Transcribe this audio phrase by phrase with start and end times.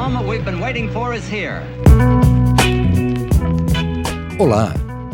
[0.00, 1.60] moment we've been waiting for is here.
[4.38, 4.72] Olá,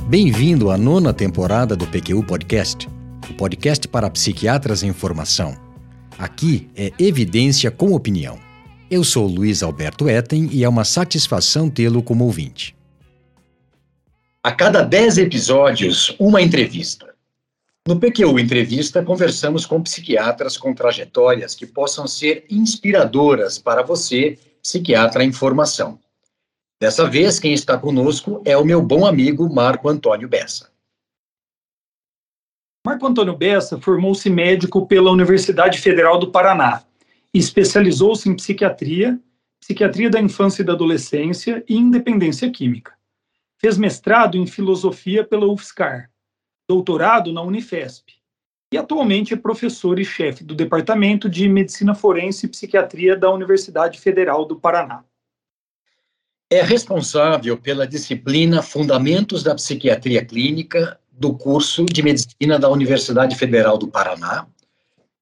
[0.08, 2.88] bem-vindo à nona temporada do PQU Podcast,
[3.28, 5.56] o podcast para psiquiatras em formação.
[6.16, 8.38] Aqui é evidência com opinião.
[8.88, 12.76] Eu sou Luiz Alberto Etten e é uma satisfação tê-lo como ouvinte.
[14.40, 17.12] A cada dez episódios, uma entrevista.
[17.88, 25.22] No PQU Entrevista, conversamos com psiquiatras com trajetórias que possam ser inspiradoras para você, psiquiatra
[25.22, 25.96] em formação.
[26.80, 30.72] Dessa vez, quem está conosco é o meu bom amigo Marco Antônio Bessa.
[32.84, 36.82] Marco Antônio Bessa formou-se médico pela Universidade Federal do Paraná
[37.32, 39.18] e especializou-se em psiquiatria,
[39.60, 42.92] psiquiatria da infância e da adolescência e independência química.
[43.58, 46.10] Fez mestrado em filosofia pela UFSCar
[46.68, 48.15] doutorado na Unifesp
[48.76, 53.98] e atualmente é professor e chefe do Departamento de Medicina Forense e Psiquiatria da Universidade
[53.98, 55.02] Federal do Paraná.
[56.50, 63.78] É responsável pela disciplina Fundamentos da Psiquiatria Clínica do curso de Medicina da Universidade Federal
[63.78, 64.46] do Paraná,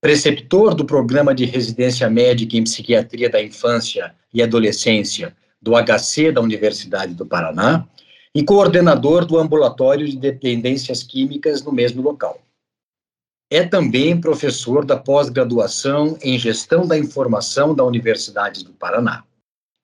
[0.01, 6.41] preceptor do programa de residência médica em Psiquiatria da Infância e Adolescência do HC da
[6.41, 7.87] Universidade do Paraná
[8.35, 12.44] e coordenador do ambulatório de dependências químicas no mesmo local.
[13.51, 19.25] É também professor da pós-graduação em Gestão da Informação da Universidade do Paraná.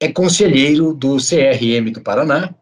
[0.00, 2.54] É conselheiro do CRM do Paraná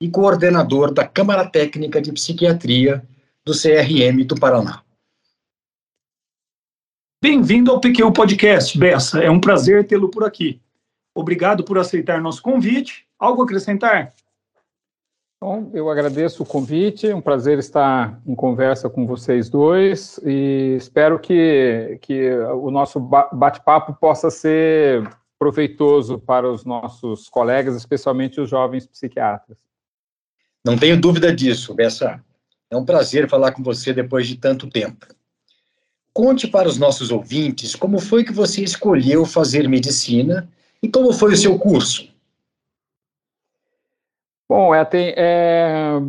[0.00, 3.06] e coordenador da Câmara Técnica de Psiquiatria
[3.44, 4.82] do CRM do Paraná.
[7.22, 9.18] Bem-vindo ao PQ Podcast, Bessa.
[9.22, 10.60] É um prazer tê-lo por aqui.
[11.14, 13.06] Obrigado por aceitar nosso convite.
[13.18, 14.14] Algo a acrescentar?
[15.46, 20.74] Bom, eu agradeço o convite, é um prazer estar em conversa com vocês dois e
[20.78, 25.06] espero que, que o nosso bate-papo possa ser
[25.38, 29.58] proveitoso para os nossos colegas, especialmente os jovens psiquiatras.
[30.64, 32.24] Não tenho dúvida disso, Bessa.
[32.70, 35.06] É um prazer falar com você depois de tanto tempo.
[36.10, 40.50] Conte para os nossos ouvintes como foi que você escolheu fazer medicina
[40.82, 42.13] e como foi o seu curso.
[44.48, 46.00] Bom, é, tem, é,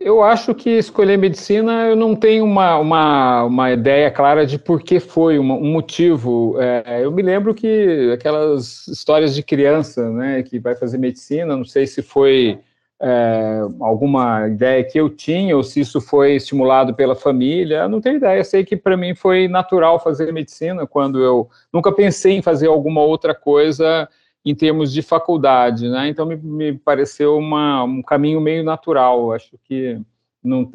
[0.00, 4.82] eu acho que escolher medicina eu não tenho uma, uma, uma ideia clara de por
[4.82, 6.56] que foi uma, um motivo.
[6.60, 11.64] É, eu me lembro que aquelas histórias de criança, né, que vai fazer medicina, não
[11.64, 12.58] sei se foi
[13.00, 18.16] é, alguma ideia que eu tinha ou se isso foi estimulado pela família, não tenho
[18.16, 18.42] ideia.
[18.44, 23.02] Sei que para mim foi natural fazer medicina quando eu nunca pensei em fazer alguma
[23.02, 24.08] outra coisa
[24.44, 26.08] em termos de faculdade, né?
[26.08, 29.32] Então me, me pareceu uma, um caminho meio natural.
[29.32, 29.98] Acho que
[30.42, 30.70] não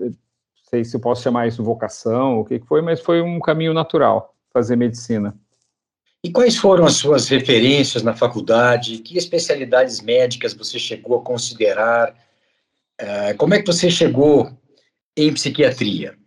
[0.69, 4.33] sei se eu posso chamar isso vocação, o que foi, mas foi um caminho natural
[4.51, 5.35] fazer medicina.
[6.23, 8.97] E quais foram as suas referências na faculdade?
[8.97, 12.13] Que especialidades médicas você chegou a considerar?
[13.01, 14.51] Uh, como é que você chegou
[15.15, 16.17] em psiquiatria?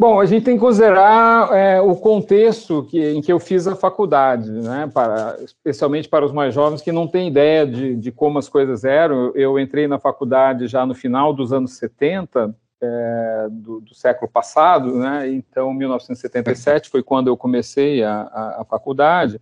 [0.00, 3.76] Bom, a gente tem que considerar é, o contexto que, em que eu fiz a
[3.76, 8.38] faculdade, né, para, especialmente para os mais jovens que não têm ideia de, de como
[8.38, 9.30] as coisas eram.
[9.34, 14.96] Eu entrei na faculdade já no final dos anos 70 é, do, do, século passado,
[14.96, 19.38] né, então 1977 foi quando eu comecei a, a, a faculdade,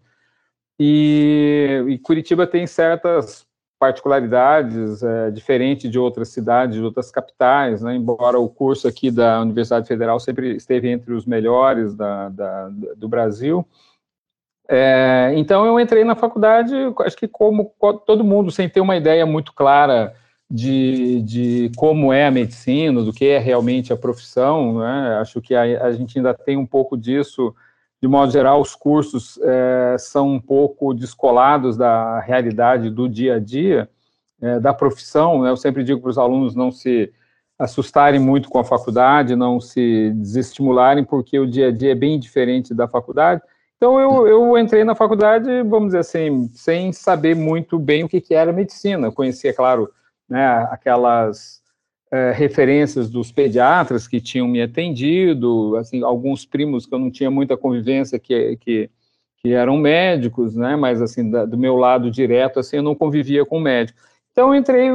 [0.76, 3.47] e, e Curitiba tem certas
[3.78, 7.94] particularidades é, diferentes de outras cidades, de outras capitais, né?
[7.94, 13.08] embora o curso aqui da Universidade Federal sempre esteve entre os melhores da, da do
[13.08, 13.64] Brasil.
[14.68, 17.72] É, então eu entrei na faculdade, acho que como
[18.04, 20.14] todo mundo, sem ter uma ideia muito clara
[20.50, 25.18] de, de como é a medicina, do que é realmente a profissão, né?
[25.20, 27.54] acho que a, a gente ainda tem um pouco disso
[28.00, 33.38] de modo geral, os cursos é, são um pouco descolados da realidade do dia a
[33.38, 33.88] dia,
[34.40, 35.42] é, da profissão.
[35.42, 35.50] Né?
[35.50, 37.12] Eu sempre digo para os alunos não se
[37.58, 42.18] assustarem muito com a faculdade, não se desestimularem, porque o dia a dia é bem
[42.20, 43.42] diferente da faculdade.
[43.76, 48.20] Então, eu, eu entrei na faculdade, vamos dizer assim, sem saber muito bem o que,
[48.20, 49.10] que era medicina.
[49.10, 49.92] conhecia, claro,
[50.28, 51.57] né, aquelas
[52.10, 57.30] é, referências dos pediatras que tinham me atendido, assim, alguns primos que eu não tinha
[57.30, 58.90] muita convivência que, que,
[59.42, 63.44] que eram médicos, né, mas assim, da, do meu lado direto, assim, eu não convivia
[63.44, 63.98] com médico.
[64.32, 64.88] Então, entrei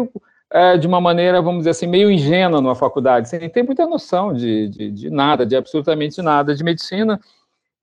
[0.52, 4.34] é, de uma maneira, vamos dizer assim, meio ingênua na faculdade, sem ter muita noção
[4.34, 7.20] de, de, de nada, de absolutamente nada de medicina,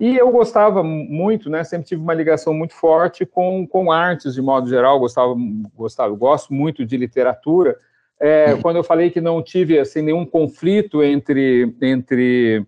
[0.01, 4.41] e eu gostava muito, né, sempre tive uma ligação muito forte com, com artes, de
[4.41, 5.37] modo geral, gostava,
[5.75, 7.77] gostava, gosto muito de literatura,
[8.21, 12.67] é, quando eu falei que não tive assim, nenhum conflito entre, entre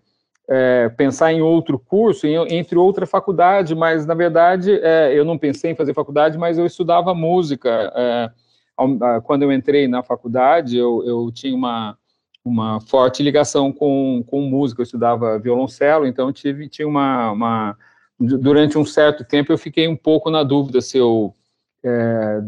[0.49, 5.37] é, pensar em outro curso, em, entre outra faculdade, mas na verdade é, eu não
[5.37, 7.93] pensei em fazer faculdade, mas eu estudava música.
[7.95, 8.31] É,
[9.23, 11.95] quando eu entrei na faculdade, eu, eu tinha uma,
[12.43, 17.77] uma forte ligação com, com música, eu estudava violoncelo, então tive, tinha uma, uma.
[18.19, 21.33] Durante um certo tempo eu fiquei um pouco na dúvida se eu
[21.83, 22.41] é,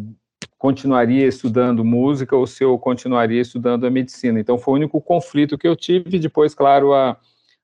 [0.66, 4.40] continuaria estudando música ou se eu continuaria estudando a medicina.
[4.40, 7.18] Então foi o único conflito que eu tive, depois, claro, a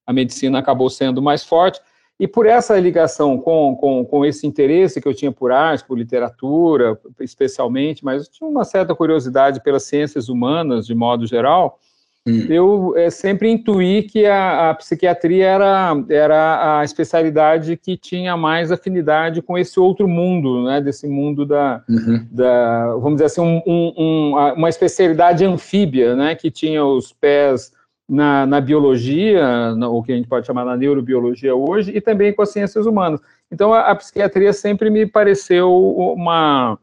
[0.05, 1.79] a medicina acabou sendo mais forte,
[2.19, 5.97] e por essa ligação com, com, com esse interesse que eu tinha por arte, por
[5.97, 11.79] literatura, especialmente, mas eu tinha uma certa curiosidade pelas ciências humanas, de modo geral,
[12.27, 12.45] hum.
[12.49, 18.71] eu é, sempre intuí que a, a, psiquiatria era, era a especialidade que tinha mais
[18.71, 22.27] afinidade com esse outro mundo, né, desse mundo da, uhum.
[22.31, 27.71] da vamos dizer assim, um, um, um, uma especialidade anfíbia, né, que tinha os pés
[28.11, 32.33] na, na biologia, na, o que a gente pode chamar na neurobiologia hoje, e também
[32.33, 33.21] com as ciências humanas.
[33.49, 36.77] Então, a, a psiquiatria sempre me pareceu uma,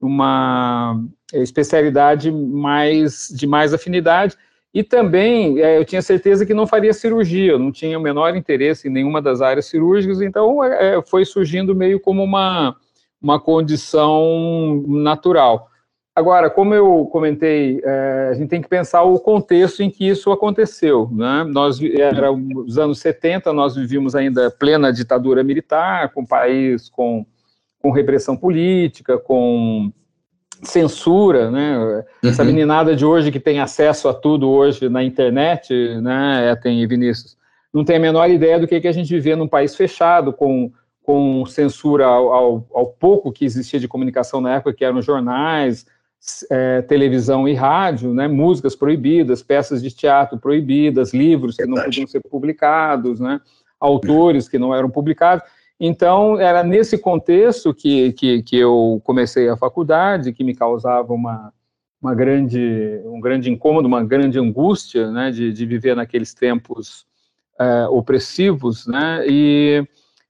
[0.00, 1.02] uma
[1.32, 4.36] especialidade mais de mais afinidade,
[4.78, 8.36] e também é, eu tinha certeza que não faria cirurgia, eu não tinha o menor
[8.36, 12.76] interesse em nenhuma das áreas cirúrgicas, então é, é foi surgindo meio como uma,
[13.20, 15.68] uma condição natural.
[16.14, 17.82] Agora, como eu comentei,
[18.30, 21.08] a gente tem que pensar o contexto em que isso aconteceu.
[21.10, 21.44] Né?
[21.48, 27.26] Nós, era os anos 70, nós vivíamos ainda plena ditadura militar, com país com,
[27.82, 29.92] com repressão política, com
[30.62, 31.78] censura, né?
[31.78, 32.30] Uhum.
[32.30, 37.36] Essa meninada de hoje que tem acesso a tudo hoje na internet, né, tem Vinícius,
[37.72, 40.72] não tem a menor ideia do que, que a gente vivia num país fechado, com,
[41.02, 45.86] com censura ao, ao, ao pouco que existia de comunicação na época, que eram jornais,
[46.50, 51.78] é, televisão e rádio, né, músicas proibidas, peças de teatro proibidas, livros que Verdade.
[51.78, 53.40] não podiam ser publicados, né,
[53.78, 55.44] autores que não eram publicados.
[55.80, 61.52] Então, era nesse contexto que, que, que eu comecei a faculdade, que me causava uma,
[62.02, 67.06] uma grande, um grande incômodo, uma grande angústia né, de, de viver naqueles tempos
[67.60, 69.86] é, opressivos, né, e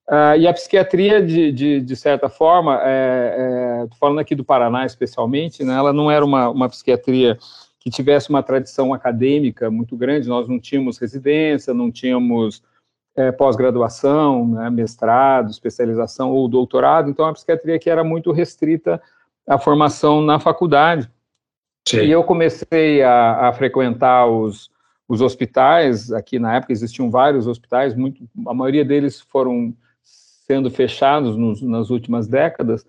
[0.08, 4.86] Uh, e a psiquiatria, de, de, de certa forma, é, é, falando aqui do Paraná
[4.86, 7.38] especialmente, né, ela não era uma, uma psiquiatria
[7.78, 12.62] que tivesse uma tradição acadêmica muito grande, nós não tínhamos residência, não tínhamos
[13.18, 19.02] é, pós-graduação, né, mestrado, especialização ou doutorado, então a psiquiatria que era muito restrita
[19.44, 21.10] à formação na faculdade.
[21.88, 22.02] Sim.
[22.02, 24.70] E eu comecei a, a frequentar os,
[25.08, 31.36] os hospitais, aqui na época existiam vários hospitais, muito, a maioria deles foram sendo fechados
[31.36, 32.86] nos, nas últimas décadas,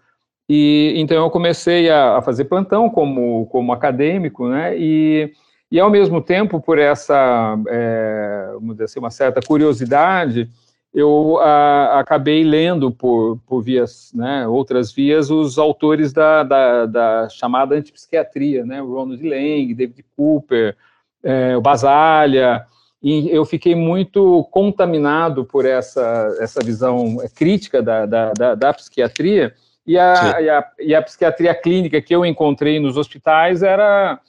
[0.47, 5.33] e então eu comecei a, a, fazer plantão como, como acadêmico, né, e,
[5.71, 10.49] e ao mesmo tempo, por essa, é, vamos dizer assim, uma certa curiosidade,
[10.93, 17.29] eu a, acabei lendo por, por vias, né, outras vias, os autores da, da, da
[17.29, 20.75] chamada antipsiquiatria, né, Ronald Lang, David Cooper,
[21.23, 22.65] é, o Basaglia,
[23.01, 29.53] e eu fiquei muito contaminado por essa, essa visão crítica da, da, da, da psiquiatria,
[29.85, 34.19] e a, e a, e, a, psiquiatria clínica que eu encontrei nos hospitais era,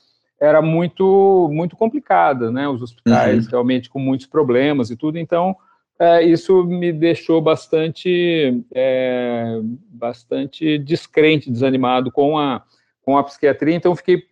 [0.41, 2.67] era muito, muito complicada, né?
[2.67, 3.51] Os hospitais uhum.
[3.51, 5.55] realmente com muitos problemas e tudo, então
[5.99, 9.61] é, isso me deixou bastante, é,
[9.91, 12.63] bastante descrente, desanimado com a,
[13.03, 14.23] com a psiquiatria, então fiquei,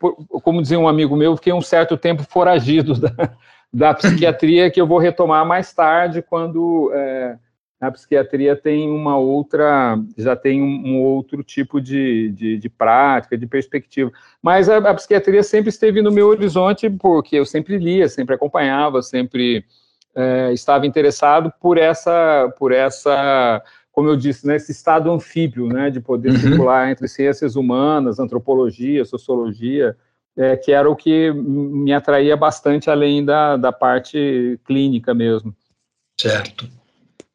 [0.42, 3.36] como dizia um amigo meu, fiquei um certo tempo foragido da,
[3.70, 7.36] da psiquiatria que eu vou retomar mais tarde, quando é,
[7.80, 13.46] a psiquiatria tem uma outra, já tem um, outro tipo de, de, de, prática, de
[13.46, 14.10] perspectiva.
[14.42, 19.00] Mas a, a, psiquiatria sempre esteve no meu horizonte, porque eu sempre lia, sempre acompanhava,
[19.00, 19.64] sempre
[20.14, 26.00] é, estava interessado por essa, por essa, como eu disse, né, estado anfíbio, né, de
[26.00, 26.38] poder uhum.
[26.38, 29.96] circular entre ciências humanas, antropologia, sociologia,
[30.36, 35.54] é, que era o que me atraía bastante, além da, da parte clínica mesmo.
[36.20, 36.68] Certo.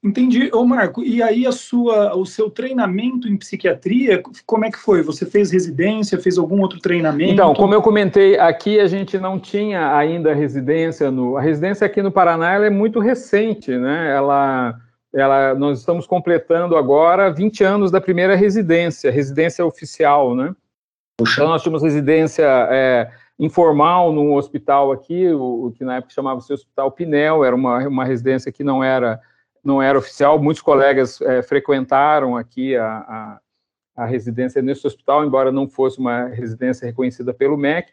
[0.04, 0.50] Entendi.
[0.54, 5.02] Ô, Marco, e aí a sua, o seu treinamento em psiquiatria, como é que foi?
[5.02, 7.32] Você fez residência, fez algum outro treinamento?
[7.32, 11.38] Então, como eu comentei, aqui a gente não tinha ainda residência no.
[11.38, 14.14] A residência aqui no Paraná é muito recente, né?
[14.14, 14.76] Ela,
[15.14, 20.54] ela, nós estamos completando agora 20 anos da primeira residência, residência oficial, né?
[21.18, 21.36] Puxa.
[21.36, 26.52] Então, nós tínhamos residência é, informal num hospital aqui, o, o que na época chamava-se
[26.52, 29.20] Hospital Pinel, era uma, uma residência que não era,
[29.64, 30.38] não era oficial.
[30.40, 33.40] Muitos colegas é, frequentaram aqui a, a,
[34.04, 37.92] a, residência nesse hospital, embora não fosse uma residência reconhecida pelo MEC.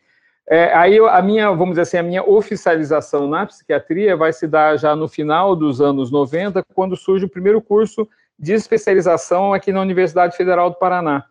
[0.48, 4.76] é, aí a minha, vamos dizer assim, a minha oficialização na psiquiatria vai se dar
[4.76, 8.08] já no final dos anos 90, quando surge o primeiro curso
[8.38, 11.24] de especialização aqui na Universidade Federal do Paraná.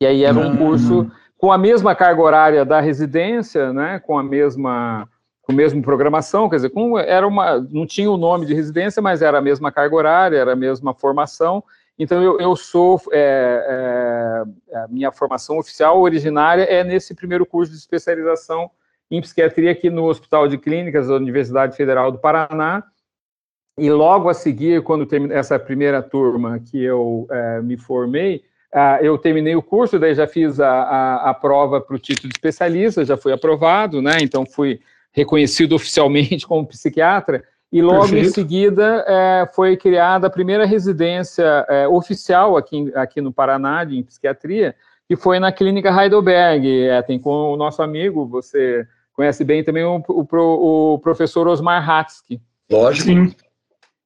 [0.00, 0.56] E aí era um uhum.
[0.56, 5.08] curso com a mesma carga horária da residência, né, com a mesma
[5.42, 9.02] com a mesma programação, quer dizer, com, era uma, não tinha o nome de residência,
[9.02, 11.62] mas era a mesma carga horária, era a mesma formação.
[11.98, 17.72] Então eu, eu sou é, é, a minha formação oficial originária é nesse primeiro curso
[17.72, 18.70] de especialização
[19.10, 22.84] em psiquiatria aqui no Hospital de Clínicas da Universidade Federal do Paraná.
[23.76, 28.44] E logo a seguir, quando terminei essa primeira turma que eu é, me formei,
[29.02, 32.36] eu terminei o curso, daí já fiz a, a, a prova para o título de
[32.36, 34.16] especialista, já fui aprovado, né?
[34.22, 34.80] Então fui
[35.12, 37.44] reconhecido oficialmente como psiquiatra.
[37.70, 38.26] E logo Perfeito.
[38.26, 43.98] em seguida é, foi criada a primeira residência é, oficial aqui, aqui no Paraná, de,
[43.98, 44.74] em psiquiatria,
[45.08, 46.86] que foi na Clínica Heidelberg.
[46.88, 51.88] É, tem com o nosso amigo, você conhece bem também o, o, o professor Osmar
[51.88, 52.40] Hatsky.
[52.70, 53.06] Lógico.
[53.06, 53.34] Sim.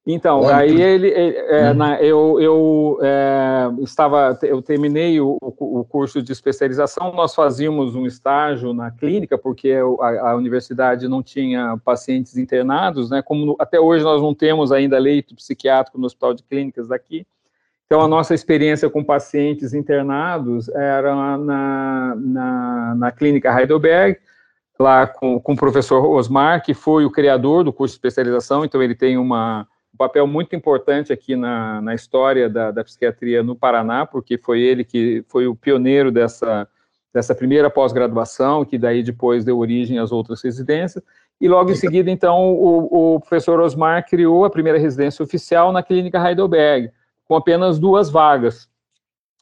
[0.09, 1.73] Então, aí ele, é, hum.
[1.73, 8.05] na, eu, eu é, estava, eu terminei o, o, curso de especialização, nós fazíamos um
[8.05, 14.01] estágio na clínica, porque a, a, universidade não tinha pacientes internados, né, como até hoje
[14.05, 17.27] nós não temos ainda leito psiquiátrico no hospital de clínicas daqui,
[17.85, 24.17] então a nossa experiência com pacientes internados era na, na, na clínica Heidelberg,
[24.79, 28.81] lá com, com o professor Osmar, que foi o criador do curso de especialização, então
[28.81, 33.55] ele tem uma um papel muito importante aqui na, na história da, da, psiquiatria no
[33.55, 36.67] Paraná, porque foi ele que foi o pioneiro dessa,
[37.13, 41.03] dessa primeira pós-graduação, que daí depois deu origem às outras residências.
[41.39, 45.83] E logo em seguida, então, o, o professor Osmar criou a primeira residência oficial na
[45.83, 46.91] Clínica Heidelberg,
[47.25, 48.67] com apenas duas vagas.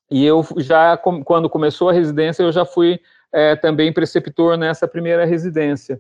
[0.10, 3.00] E eu já, quando começou a residência, eu já fui
[3.32, 6.00] é, também preceptor nessa primeira residência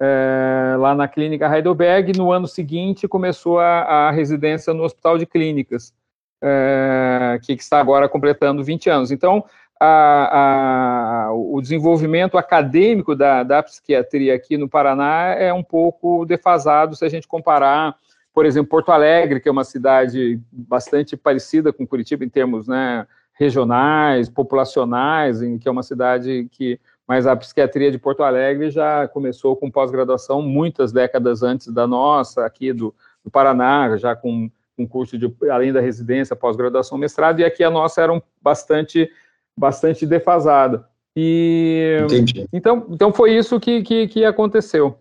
[0.00, 2.16] é, lá na clínica Heidelberg.
[2.16, 5.94] No ano seguinte, começou a, a residência no Hospital de Clínicas,
[6.42, 9.10] é, que, está agora completando 20 anos.
[9.10, 9.44] Então,
[9.80, 16.96] a, a, o desenvolvimento acadêmico da, da psiquiatria aqui no Paraná é um pouco defasado
[16.96, 17.94] se a gente comparar,
[18.32, 23.06] por exemplo, Porto Alegre, que é uma cidade bastante parecida com Curitiba em termos né,
[23.34, 29.06] regionais, populacionais, em que é uma cidade que mas a psiquiatria de Porto Alegre já
[29.06, 32.94] começou com pós-graduação muitas décadas antes da nossa, aqui do,
[33.24, 37.70] do Paraná, já com um curso de, além da residência, pós-graduação, mestrado, e aqui a
[37.70, 39.10] nossa era um, bastante,
[39.56, 40.86] bastante defasada.
[41.14, 42.46] E, Entendi.
[42.52, 44.98] Então, então foi isso que, que, que aconteceu.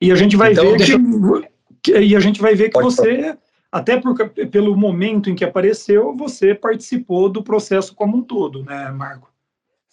[0.00, 1.48] E a gente vai então, ver que,
[1.82, 3.38] que, e a gente vai ver que Pode você, falar.
[3.72, 8.90] até por, pelo momento em que apareceu, você participou do processo como um todo, né,
[8.90, 9.31] Marco?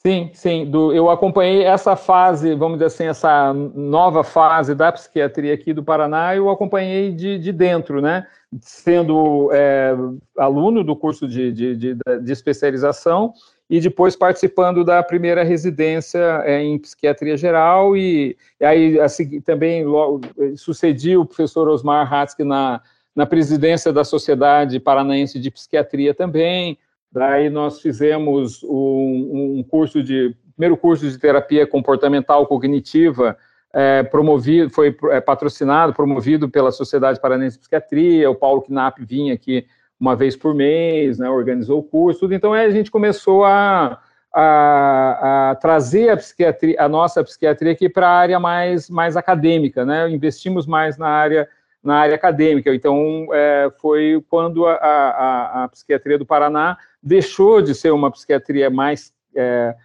[0.02, 0.66] Sim, sim.
[0.66, 5.84] Do, eu acompanhei essa fase, vamos dizer assim, essa nova fase da psiquiatria aqui do
[5.84, 8.26] Paraná, eu acompanhei de, de dentro, né?
[8.62, 9.94] Sendo é,
[10.38, 13.34] aluno do curso de, de, de, de, especialização
[13.70, 19.84] e depois participando da primeira residência é, em psiquiatria geral e, e aí assim, também
[19.84, 20.22] logo,
[20.56, 22.82] sucedi o professor Osmar Hatzke na,
[23.14, 26.78] na presidência da Sociedade Paranaense de Psiquiatria também,
[27.12, 33.38] Daí nós fizemos um, um curso de primeiro curso de terapia comportamental cognitiva
[33.74, 38.30] é, promovido, foi é, patrocinado, promovido pela Sociedade Paranense de Psiquiatria.
[38.30, 39.66] O Paulo Knapp vinha aqui
[40.00, 42.22] uma vez por mês, né, organizou o curso.
[42.22, 42.34] Tudo.
[42.34, 44.00] Então a gente começou a,
[44.34, 49.86] a, a, trazer a psiquiatria, a nossa psiquiatria aqui para a área mais, mais acadêmica,
[49.86, 50.10] né?
[50.10, 51.48] Investimos mais na área
[51.82, 52.76] na área acadêmica.
[52.76, 58.70] Então, é, foi quando a, a, a, psiquiatria do Paraná deixou de ser uma psiquiatria
[58.70, 59.76] mais é,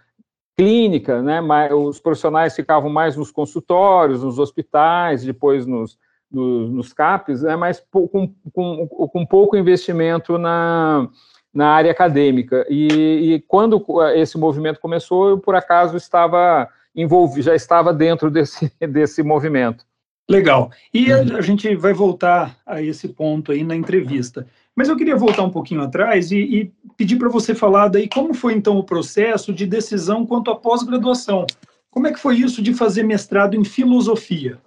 [0.56, 1.40] clínica, né?
[1.40, 5.99] Mais, os profissionais ficavam mais nos consultórios, nos hospitais, depois nos,
[6.30, 7.56] nos, nos CAPs, né?
[7.56, 11.09] mas com, com, com pouco investimento na,
[11.52, 12.66] na área acadêmica.
[12.68, 18.73] E, e, quando esse movimento começou, eu, por acaso, estava envolvido, já estava dentro desse,
[18.88, 19.85] desse movimento.
[20.28, 20.71] Legal.
[20.92, 24.47] E a, gente vai voltar a esse ponto aí na entrevista.
[24.76, 28.34] Mas eu queria voltar um pouquinho atrás e, e pedir para você falar daí como
[28.34, 31.46] foi então o processo de decisão quanto à pós-graduação.
[31.90, 34.58] Como é que foi isso de fazer mestrado em filosofia?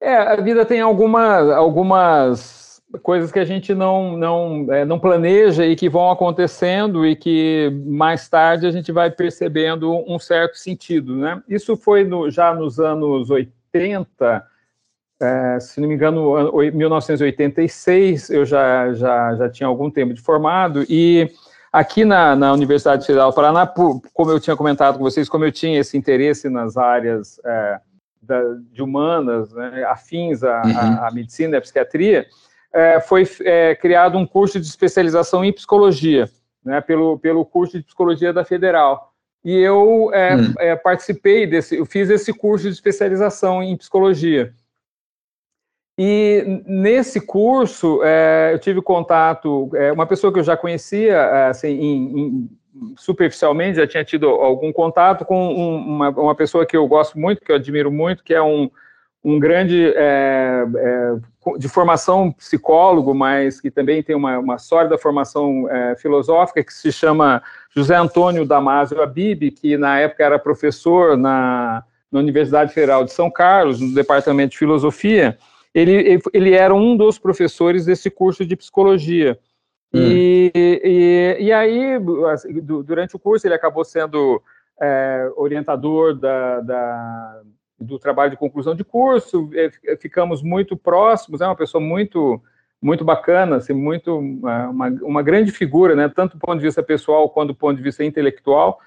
[0.00, 5.64] É, a vida tem alguma, algumas coisas que a gente não, não, é, não planeja
[5.64, 11.16] e que vão acontecendo e que mais tarde a gente vai percebendo um certo sentido,
[11.16, 11.40] né?
[11.48, 14.46] Isso foi no, já nos anos 80, 80,
[15.20, 20.84] é, se não me engano, 1986, eu já, já, já tinha algum tempo de formado,
[20.88, 21.30] e
[21.72, 25.52] aqui na, na Universidade Federal do Paraná, como eu tinha comentado com vocês, como eu
[25.52, 27.80] tinha esse interesse nas áreas é,
[28.20, 28.40] da,
[28.72, 30.76] de humanas, né, afins à, uhum.
[30.76, 32.26] à, à, medicina e à psiquiatria,
[32.72, 36.28] é, foi é, criado um curso de especialização em psicologia,
[36.64, 39.12] né, pelo, pelo curso de psicologia da Federal.
[39.42, 40.54] E eu é, hum.
[40.58, 44.52] É, participei desse, eu fiz esse curso de especialização em psicologia.
[45.98, 51.48] E nesse curso, é, eu tive contato, é, uma pessoa que eu já conhecia, é,
[51.48, 52.50] assim, em, em,
[52.98, 57.40] superficialmente, já tinha tido algum contato com um, uma, uma, pessoa que eu gosto muito,
[57.40, 58.70] que eu admiro muito, que é um,
[59.24, 61.14] um grande é, é,
[61.58, 66.92] de formação psicólogo, mas que também tem uma, uma sólida formação é, filosófica, que se
[66.92, 67.42] chama
[67.74, 73.30] José Antônio Damasio Abib, que na época era professor na, na Universidade Federal de São
[73.30, 75.38] Carlos, no Departamento de Filosofia,
[75.76, 79.38] ele, ele era um dos professores desse curso de psicologia.
[79.92, 80.00] Hum.
[80.00, 81.96] E, e, e, aí,
[82.32, 84.42] assim, durante o curso, ele acabou sendo
[84.80, 87.42] é, orientador da, da,
[87.78, 92.40] do trabalho de conclusão de curso, é, ficamos muito próximos, é uma pessoa muito
[92.80, 94.68] muito bacana, assim, muito uma,
[95.02, 98.04] uma grande figura, né, tanto do ponto de vista pessoal quanto do ponto de vista
[98.04, 98.78] intelectual,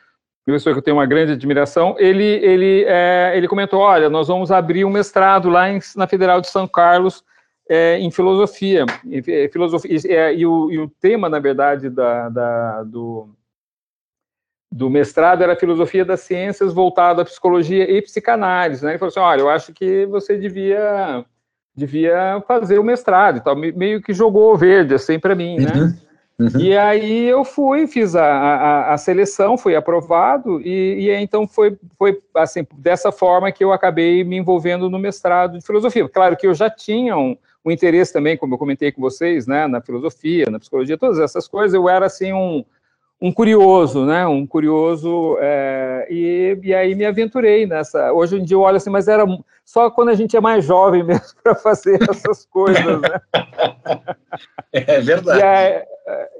[0.45, 4.51] pessoa que eu tenho uma grande admiração, ele, ele, é, ele comentou, olha, nós vamos
[4.51, 7.23] abrir um mestrado lá em, na Federal de São Carlos
[7.69, 12.83] é, em filosofia, em, filosofia é, e, o, e, o, tema, na verdade, da, da,
[12.83, 13.29] do,
[14.71, 18.91] do mestrado era filosofia das ciências voltado à psicologia e psicanálise, né?
[18.91, 21.23] Ele falou assim, olha, eu acho que você devia
[21.75, 25.95] devia fazer o mestrado e tal, meio que jogou verde assim para mim, né?
[26.39, 26.57] Uhum.
[26.57, 31.77] E aí eu fui, fiz a, a, a seleção, fui aprovado, e, e, então foi,
[31.97, 36.07] foi assim, dessa forma que eu acabei me envolvendo no mestrado de filosofia.
[36.07, 39.67] Claro que eu já tinha um, um interesse também, como eu comentei com vocês, né,
[39.67, 42.63] na filosofia, na psicologia, todas essas coisas, eu era assim um,
[43.21, 44.25] um curioso, né?
[44.25, 48.13] Um curioso, é, e, e aí me aventurei nessa.
[48.13, 49.25] Hoje em dia eu olho assim, mas era
[49.65, 53.21] só quando a gente é mais jovem mesmo para fazer essas coisas, né?
[54.71, 55.39] É verdade.
[55.39, 55.83] E aí,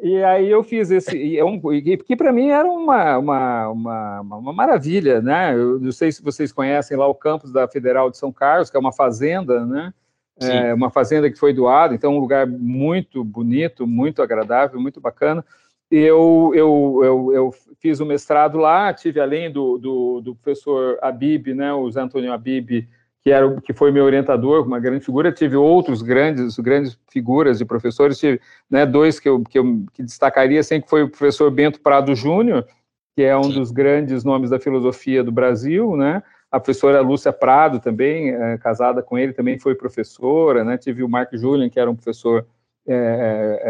[0.02, 4.22] e aí eu fiz esse, e é um, que para mim era uma, uma, uma,
[4.22, 5.54] uma, maravilha, né?
[5.54, 8.78] Eu não sei se vocês conhecem lá o campus da Federal de São Carlos, que
[8.78, 9.94] é uma fazenda, né?
[10.40, 15.44] É uma fazenda que foi doada, então um lugar muito bonito, muito agradável, muito bacana
[15.92, 21.54] eu, eu, eu, eu, fiz o mestrado lá, tive além do, do, do professor Abib,
[21.54, 22.88] né, o Zé Antônio Abib,
[23.24, 27.66] que, era, que foi meu orientador, uma grande figura, tive outros grandes, grandes figuras de
[27.66, 31.50] professores, tive né, dois que eu, que eu que destacaria, assim, que foi o professor
[31.50, 32.68] Bento Prado Júnior,
[33.16, 36.22] que é um dos grandes nomes da filosofia do Brasil, né,
[36.52, 41.10] a professora Lúcia Prado também, é, casada com ele, também foi professora, né, tive o
[41.10, 42.46] Mark Julian, que era um professor
[42.92, 43.62] é,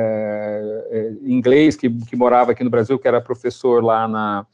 [0.92, 4.46] é, é, inglês que, que, morava aqui no Brasil, que era professor lá na,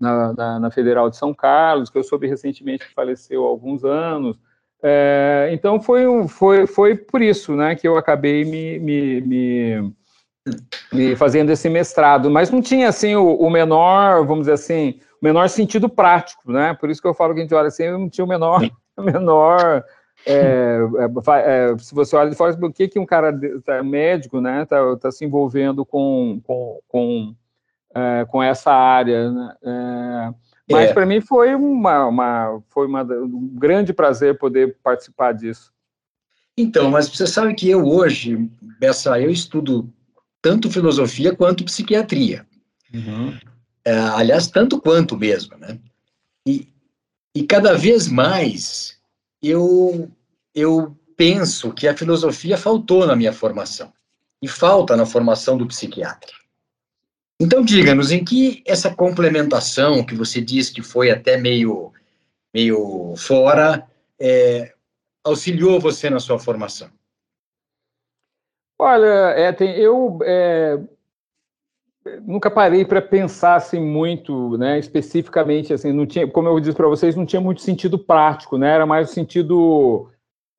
[0.00, 3.84] na, na, na, Federal de São Carlos, que eu soube recentemente que faleceu há alguns
[3.84, 4.38] anos.
[4.82, 9.92] É, então foi, foi, foi por isso né, que eu acabei me, me, me,
[10.92, 15.24] me fazendo esse mestrado, mas não tinha assim o, o, menor, vamos dizer assim, o
[15.24, 16.72] menor sentido prático, né?
[16.72, 18.62] Por isso que eu falo que a gente olha assim, não tinha o menor,
[18.96, 19.84] o menor
[20.26, 23.32] é, é, é, se você olha de fora, o que, que um cara
[23.64, 27.34] tá, médico né, está tá se envolvendo com, com, com,
[27.94, 29.30] é, com essa área.
[29.30, 29.54] Né?
[29.62, 30.34] É,
[30.68, 35.72] mas para mim foi, uma, uma, foi uma, um grande prazer poder participar disso.
[36.58, 39.88] Então, mas você sabe que eu hoje, Bessa, eu estudo
[40.42, 42.44] tanto filosofia quanto psiquiatria.
[42.92, 43.38] Uhum.
[43.84, 45.78] É, aliás, tanto quanto mesmo, né?
[46.44, 46.68] E,
[47.34, 48.98] e cada vez mais
[49.42, 50.10] eu
[50.56, 53.92] eu penso que a filosofia faltou na minha formação
[54.40, 56.32] e falta na formação do psiquiatra.
[57.38, 61.92] Então, diga-nos em que essa complementação que você diz que foi até meio,
[62.54, 63.86] meio fora
[64.18, 64.72] é,
[65.22, 66.88] auxiliou você na sua formação?
[68.78, 70.78] Olha, tem, eu é,
[72.22, 76.88] nunca parei para pensar assim muito, né, especificamente assim, não tinha, como eu disse para
[76.88, 78.74] vocês, não tinha muito sentido prático, né?
[78.74, 80.10] Era mais o sentido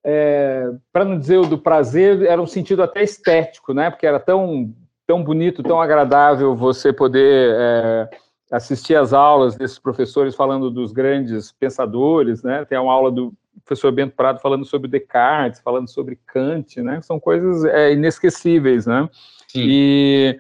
[0.10, 3.90] é, para não dizer o do prazer, era um sentido até estético, né?
[3.90, 4.74] Porque era tão,
[5.06, 8.10] tão bonito, tão agradável você poder é,
[8.50, 12.64] assistir às aulas desses professores falando dos grandes pensadores, né?
[12.64, 13.34] Tem uma aula do
[13.66, 17.02] professor Bento Prado falando sobre Descartes, falando sobre Kant, né?
[17.02, 19.10] São coisas é, inesquecíveis, né?
[19.50, 19.66] Sim.
[19.68, 20.40] E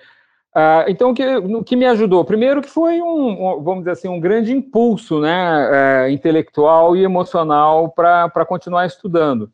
[0.55, 2.25] Uh, então, o que, o que me ajudou?
[2.25, 7.91] Primeiro que foi um, vamos dizer assim, um grande impulso né, uh, intelectual e emocional
[7.91, 9.51] para continuar estudando.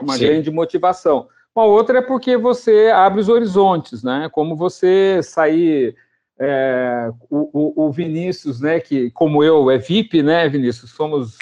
[0.00, 0.26] Uma Sim.
[0.26, 1.28] grande motivação.
[1.54, 4.28] Uma outra é porque você abre os horizontes, né?
[4.30, 5.96] Como você sair
[6.38, 11.38] é, o, o, Vinícius, né, que como eu é VIP, né, Vinícius, somos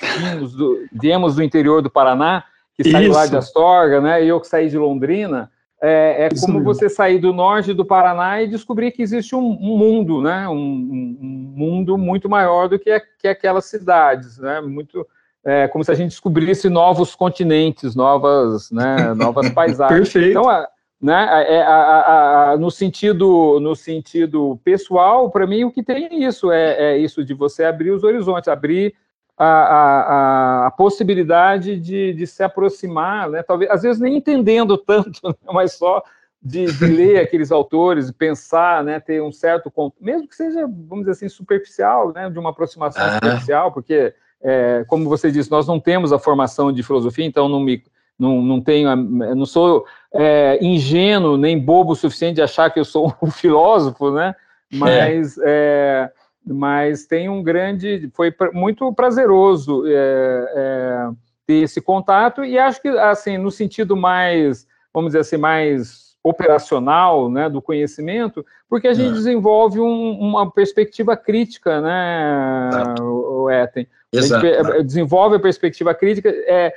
[0.57, 2.45] do, viemos do interior do Paraná,
[2.77, 5.51] que saiu lá de Astorga, né, e eu que saí de Londrina,
[5.83, 6.65] é, é como mesmo.
[6.65, 10.55] você sair do norte do Paraná e descobrir que existe um, um mundo, né, um,
[10.55, 15.05] um, mundo muito maior do que, que aquelas cidades, né, muito
[15.45, 20.13] é, como se a gente descobrisse novos continentes, novas, né, novas paisagens.
[20.13, 20.31] Perfeito.
[20.31, 20.67] Então, a,
[21.01, 26.07] né, é, a, a, a, no sentido no sentido pessoal, para mim o que tem
[26.07, 28.95] é isso, é, é, isso de você abrir os horizontes, abrir
[29.37, 35.75] a, possibilidade de, de, se aproximar, né, talvez às vezes nem entendendo tanto, né, mas
[35.75, 36.03] só
[36.41, 41.13] de, de ler aqueles autores, pensar, né, ter um certo mesmo que seja, vamos dizer
[41.13, 43.15] assim, superficial, né, de uma aproximação ah.
[43.15, 47.61] superficial, porque é, como você disse, nós não temos a formação de filosofia, então não
[47.61, 47.83] me
[48.19, 52.85] não, não tenho, não sou é, ingênuo nem bobo o suficiente de achar que eu
[52.85, 54.35] sou um filósofo, né?
[54.73, 55.43] Mas, é.
[55.45, 56.13] É,
[56.47, 61.09] mas tem um grande, foi muito prazeroso é, é,
[61.47, 67.29] ter esse contato e acho que assim no sentido mais, vamos dizer assim, mais operacional,
[67.29, 69.13] né, do conhecimento, porque a gente é.
[69.13, 72.71] desenvolve um, uma perspectiva crítica, né,
[73.03, 73.87] o, o Eten.
[74.19, 74.47] Exato.
[74.47, 76.73] A gente desenvolve a perspectiva crítica, é,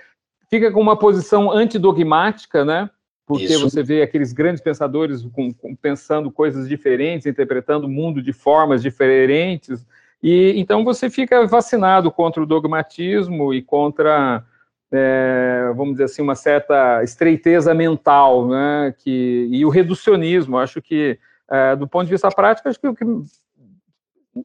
[0.50, 2.90] fica com uma posição antidogmática, né?
[3.26, 3.70] Porque Isso.
[3.70, 8.82] você vê aqueles grandes pensadores com, com, pensando coisas diferentes, interpretando o mundo de formas
[8.82, 9.86] diferentes,
[10.24, 14.44] e então você fica vacinado contra o dogmatismo e contra,
[14.92, 18.96] é, vamos dizer assim, uma certa estreiteza mental, né?
[18.98, 20.58] Que, e o reducionismo.
[20.58, 21.20] Acho que,
[21.52, 23.06] é, do ponto de vista prático, acho que o que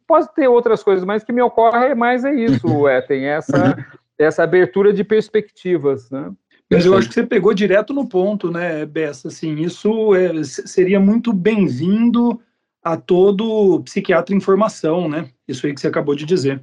[0.06, 3.76] pode ter outras coisas, mas que me ocorre mais é isso, é, tem essa
[4.18, 6.30] essa abertura de perspectivas, né?
[6.70, 9.28] Mas eu acho que você pegou direto no ponto, né, Bessa?
[9.28, 12.40] Assim, isso é, seria muito bem-vindo
[12.82, 15.28] a todo psiquiatra em formação, né?
[15.46, 16.62] Isso aí que você acabou de dizer.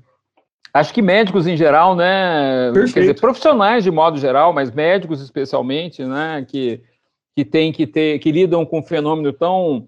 [0.74, 2.72] Acho que médicos em geral, né?
[2.74, 2.94] Perfeito.
[2.94, 6.46] Quer dizer, profissionais de modo geral, mas médicos especialmente, né?
[6.48, 6.82] Que,
[7.36, 9.88] que tem que ter, que lidam com um fenômeno tão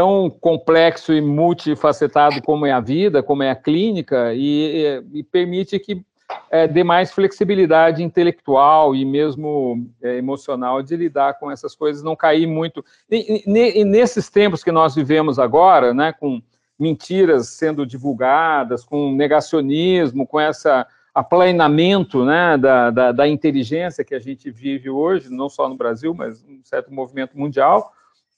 [0.00, 5.78] tão complexo e multifacetado como é a vida, como é a clínica, e, e permite
[5.78, 6.02] que
[6.50, 12.16] é, dê mais flexibilidade intelectual e mesmo é, emocional de lidar com essas coisas, não
[12.16, 12.82] cair muito.
[13.10, 16.40] E, e, e, nesses tempos que nós vivemos agora, né, com
[16.78, 24.18] mentiras sendo divulgadas, com negacionismo, com essa aplanamento né, da, da, da, inteligência que a
[24.18, 27.92] gente vive hoje, não só no Brasil, mas um certo movimento mundial.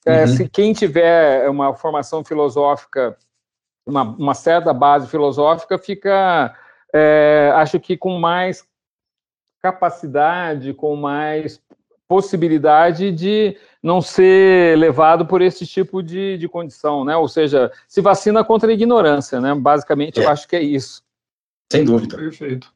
[0.04, 0.26] É, uhum.
[0.28, 3.16] se quem tiver uma formação filosófica,
[3.86, 6.54] uma, uma certa base filosófica, fica
[6.92, 8.66] é, acho que com mais
[9.62, 11.62] capacidade, com mais
[12.08, 17.16] possibilidade de não ser levado por esse tipo de, de condição, né?
[17.16, 19.54] Ou seja, se vacina contra a ignorância, né?
[19.54, 20.24] Basicamente, é.
[20.24, 21.02] eu acho que é isso.
[21.72, 22.16] Sem dúvida.
[22.16, 22.72] Perfeito.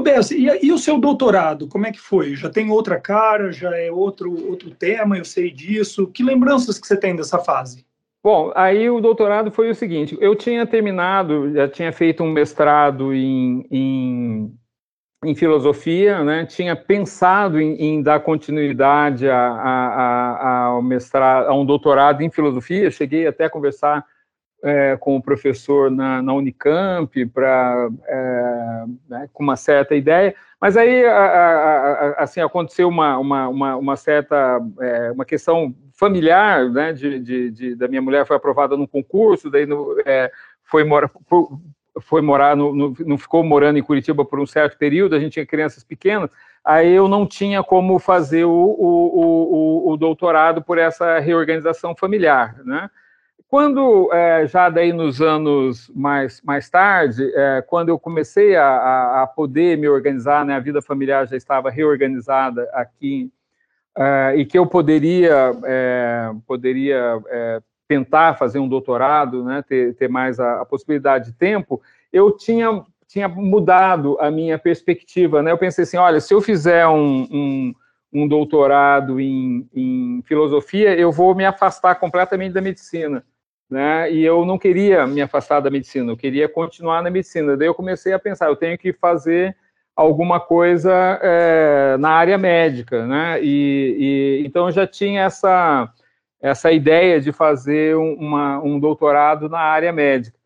[0.00, 2.34] Bess, e, e, o seu doutorado, como é que foi?
[2.34, 6.08] Já tem outra cara, já é outro, outro tema, eu sei disso.
[6.08, 7.86] Que lembranças que você tem dessa fase?
[8.22, 13.14] Bom, aí o doutorado foi o seguinte: eu tinha terminado, já tinha feito um mestrado
[13.14, 14.54] em, em,
[15.24, 16.46] em filosofia, né?
[16.46, 19.86] tinha pensado em, em dar continuidade a, a,
[20.32, 24.04] a, ao mestrado, a um doutorado em filosofia, cheguei até a conversar
[24.64, 30.74] é, com o professor na, na Unicamp para é, né, com uma certa ideia, mas
[30.74, 31.04] aí
[32.16, 37.74] assim aconteceu uma, uma, uma, uma certa é, uma questão familiar, né, de, de, de,
[37.76, 40.32] da minha mulher foi aprovada num concurso, daí no, é,
[40.64, 41.10] foi morar
[42.00, 45.34] foi morar no, no, não ficou morando em Curitiba por um certo período, a gente
[45.34, 46.30] tinha crianças pequenas,
[46.64, 52.56] aí eu não tinha como fazer o, o, o, o doutorado por essa reorganização familiar,
[52.64, 52.90] né?
[53.54, 59.26] Quando, é, já daí nos anos mais, mais tarde, é, quando eu comecei a, a,
[59.28, 63.30] poder me organizar, né, a vida familiar já estava reorganizada aqui
[63.96, 70.08] uh, e que eu poderia, é, poderia é, tentar fazer um doutorado, né, ter, ter
[70.08, 71.80] mais a, a, possibilidade de tempo,
[72.12, 75.44] eu tinha, tinha mudado a minha perspectiva.
[75.44, 75.52] Né?
[75.52, 77.74] Eu pensei assim, olha, se eu fizer um, um,
[78.12, 83.24] um doutorado em, em filosofia, eu vou me afastar completamente da medicina.
[83.74, 84.12] Né?
[84.12, 87.56] E eu não queria me afastar da medicina, eu queria continuar na medicina.
[87.56, 89.56] Daí eu comecei a pensar, eu tenho que fazer
[89.96, 93.42] alguma coisa é, na área médica, né?
[93.42, 95.92] E, e, então eu já tinha essa
[96.40, 100.38] essa ideia de fazer uma, um doutorado na área médica.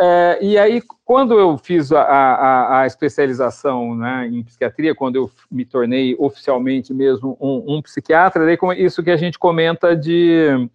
[0.00, 5.30] É, e aí, quando eu fiz a, a, a, especialização né, em psiquiatria, quando eu
[5.48, 10.68] me tornei oficialmente mesmo um, um psiquiatra, daí isso que a gente comenta de,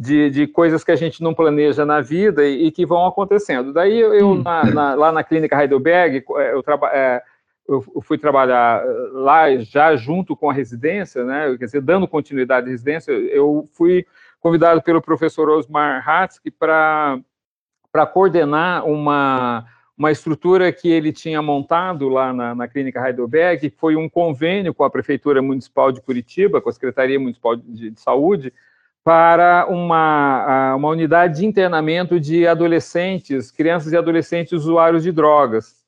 [0.00, 3.70] de, de, coisas que a gente não planeja na vida e, e que vão acontecendo.
[3.70, 4.42] Daí eu, eu hum.
[4.42, 7.22] na, na, lá na clínica Heidelberg, é, eu, traba, é,
[7.68, 8.82] eu, fui trabalhar
[9.12, 14.06] lá já junto com a residência, né, quer dizer, dando continuidade à residência, eu fui
[14.40, 17.20] convidado pelo professor Osmar Hatzky para
[18.10, 19.66] coordenar uma,
[19.98, 24.72] uma estrutura que ele tinha montado lá na, na clínica Heidelberg, que foi um convênio
[24.72, 28.50] com a Prefeitura Municipal de Curitiba, com a Secretaria Municipal de, de Saúde,
[29.02, 35.80] para uma, uma unidade de internamento de adolescentes, crianças e adolescentes usuários de drogas.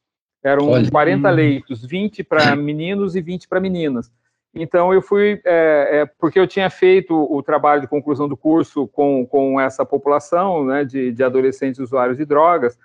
[0.43, 0.91] Eram Olha.
[0.91, 4.11] 40 leitos, 20 para meninos e 20 para meninas.
[4.55, 8.87] Então, eu fui, é, é, porque eu tinha feito o trabalho de conclusão do curso
[8.89, 12.79] com, com essa população né, de, de adolescentes usuários de drogas,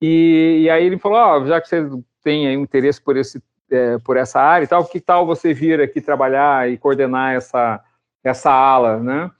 [0.00, 1.86] e, e aí ele falou, oh, já que você
[2.22, 5.52] tem aí um interesse por, esse, é, por essa área e tal, que tal você
[5.52, 7.84] vir aqui trabalhar e coordenar essa,
[8.24, 9.30] essa ala, né?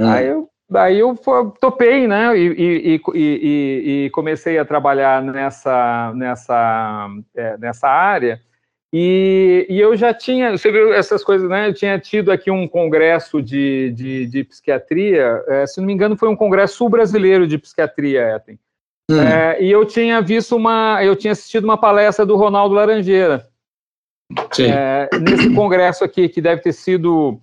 [0.00, 0.08] Hum.
[0.08, 1.14] Aí eu daí eu
[1.60, 8.40] topei, né, e, e, e, e, comecei a trabalhar nessa, nessa, é, nessa área,
[8.90, 13.42] e, eu já tinha, você viu essas coisas, né, eu tinha tido aqui um congresso
[13.42, 18.36] de, de, de psiquiatria, é, se não me engano foi um congresso sul-brasileiro de psiquiatria,
[18.36, 18.58] Eten,
[19.10, 19.20] hum.
[19.20, 23.46] é, e eu tinha visto uma, eu tinha assistido uma palestra do Ronaldo Laranjeira,
[24.58, 27.38] é, nesse congresso aqui, que deve ter sido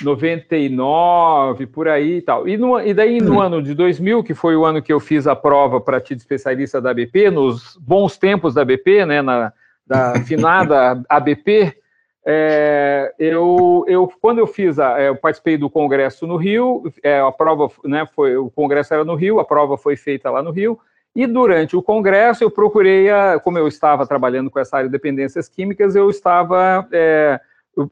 [0.00, 2.48] 99, por aí e tal.
[2.48, 3.40] E, no, e daí, no hum.
[3.40, 6.22] ano de 2000, que foi o ano que eu fiz a prova para ti de
[6.22, 9.52] especialista da BP, nos bons tempos da BP, né, na,
[9.86, 11.76] da finada ABP,
[12.24, 17.20] é, eu, eu, quando eu fiz, a, é, eu participei do congresso no Rio, é,
[17.20, 20.52] a prova, né, foi, o congresso era no Rio, a prova foi feita lá no
[20.52, 20.78] Rio,
[21.14, 24.92] e durante o congresso eu procurei, a, como eu estava trabalhando com essa área de
[24.92, 27.40] dependências químicas, eu estava é,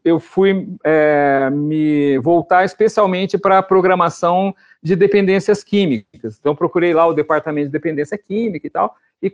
[0.05, 6.39] eu fui é, me voltar especialmente para a programação de dependências químicas.
[6.39, 9.33] Então, procurei lá o departamento de dependência química e tal, e,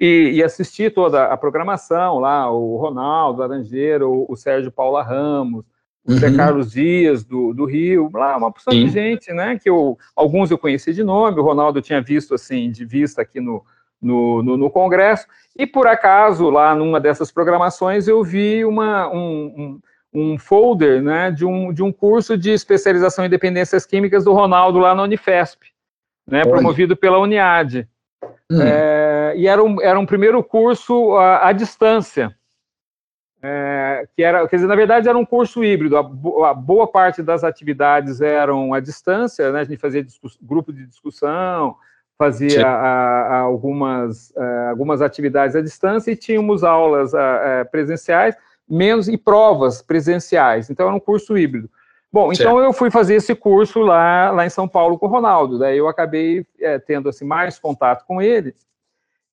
[0.00, 5.64] e, e assisti toda a programação lá, o Ronaldo Laranjeiro, o Sérgio Paula Ramos,
[6.06, 6.18] o uhum.
[6.18, 10.50] Zé Carlos Dias, do, do Rio, lá, uma porção de gente, né, que eu, alguns
[10.50, 13.64] eu conheci de nome, o Ronaldo tinha visto, assim, de vista aqui no,
[14.04, 19.80] no, no, no, Congresso, e por acaso, lá numa dessas programações, eu vi uma, um,
[20.12, 24.32] um, um, folder né, de, um, de um curso de especialização em dependências químicas do
[24.32, 25.66] Ronaldo lá na Unifesp,
[26.26, 27.88] né, promovido pela Uniad.
[28.50, 28.60] Hum.
[28.60, 32.36] É, e era um, era um primeiro curso à, à distância,
[33.42, 36.00] é, que era, quer dizer, na verdade era um curso híbrido, a,
[36.50, 40.04] a boa parte das atividades eram à distância, né, a gente fazia
[40.42, 41.76] grupo de discussão,
[42.18, 47.12] fazia a, a algumas, a, algumas atividades à distância e tínhamos aulas
[47.70, 48.36] presenciais,
[48.68, 50.70] menos e provas presenciais.
[50.70, 51.68] Então era um curso híbrido.
[52.12, 52.64] Bom, então certo.
[52.64, 55.58] eu fui fazer esse curso lá, lá em São Paulo com o Ronaldo.
[55.58, 58.54] Daí eu acabei é, tendo assim, mais contato com ele.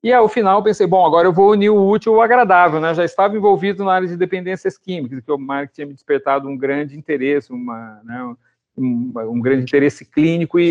[0.04, 2.92] E ao final pensei, bom, agora eu vou unir o útil ao agradável, né?
[2.96, 6.58] Já estava envolvido na área de dependências químicas, que o Mark tinha me despertado um
[6.58, 8.36] grande interesse, uma, né,
[8.82, 10.68] um, um grande interesse clínico e,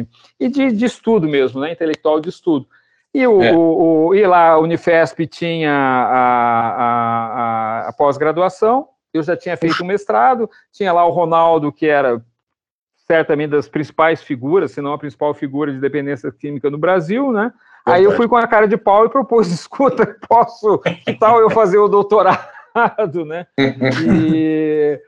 [0.00, 0.06] e,
[0.38, 2.66] e de, de, estudo mesmo, né, intelectual de estudo.
[3.12, 3.52] E, o, é.
[3.52, 6.86] o, o e lá a Unifesp tinha a, a,
[7.84, 12.22] a, a pós-graduação, eu já tinha feito um mestrado, tinha lá o Ronaldo, que era
[13.06, 17.52] certamente das principais figuras, se não a principal figura de dependência química no Brasil, né?
[17.84, 21.50] Aí eu fui com a cara de pau e propus, escuta, posso, que tal eu
[21.50, 22.44] fazer o doutorado,
[23.26, 23.46] né?
[23.58, 25.00] E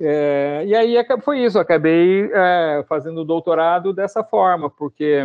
[0.00, 5.24] é, e aí foi isso, acabei é, fazendo o doutorado dessa forma, porque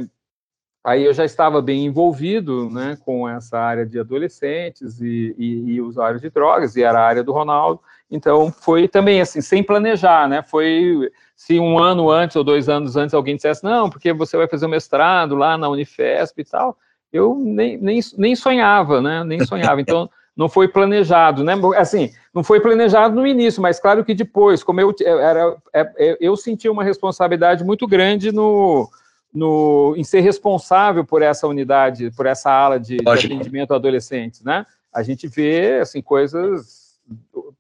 [0.84, 5.82] aí eu já estava bem envolvido né, com essa área de adolescentes e, e, e,
[5.82, 10.28] usuários de drogas, e era a área do Ronaldo, então foi também assim, sem planejar,
[10.28, 10.42] né?
[10.42, 14.48] Foi se um ano antes ou dois anos antes alguém dissesse, não, porque você vai
[14.48, 16.78] fazer o mestrado lá na Unifesp e tal,
[17.12, 19.24] eu nem, nem, nem sonhava, né?
[19.24, 19.82] Nem sonhava.
[19.82, 21.54] Então, não foi planejado, né?
[21.76, 26.18] Assim, não foi planejado no início, mas claro que depois, como eu era, é, é,
[26.22, 28.90] eu senti uma responsabilidade muito grande no,
[29.34, 34.42] no, em ser responsável por essa unidade, por essa ala de, de atendimento a adolescentes,
[34.42, 34.66] né?
[34.94, 36.98] A gente vê assim coisas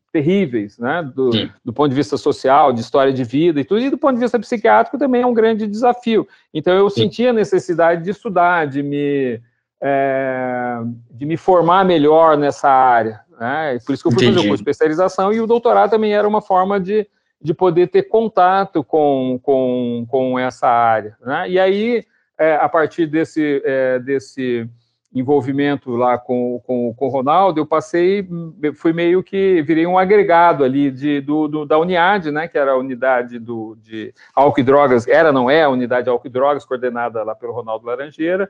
[0.09, 1.03] terríveis, né?
[1.03, 1.31] Do,
[1.65, 4.21] do, ponto de vista social, de história de vida e tudo, e do ponto de
[4.21, 6.25] vista psiquiátrico também é um grande desafio.
[6.53, 7.01] Então eu Sim.
[7.01, 9.41] senti a necessidade de estudar, de me
[9.81, 10.79] é,
[11.11, 13.21] de me formar melhor nessa área.
[13.39, 13.79] Né?
[13.85, 14.35] Por isso que eu fui Entendi.
[14.35, 17.07] fazer o curso de especialização e o doutorado também era uma forma de,
[17.41, 21.15] de poder ter contato com, com, com essa área.
[21.21, 21.51] Né?
[21.51, 22.03] E aí,
[22.37, 24.69] é, a partir desse, é, desse,
[25.13, 28.27] envolvimento lá com, com, com o Ronaldo, eu passei,
[28.75, 32.71] fui meio que, virei um agregado ali de, do, do, da Uniad, né, que era
[32.71, 36.31] a unidade do, de álcool e drogas, era, não é, a unidade de álcool e
[36.31, 38.49] drogas, coordenada lá pelo Ronaldo Laranjeira,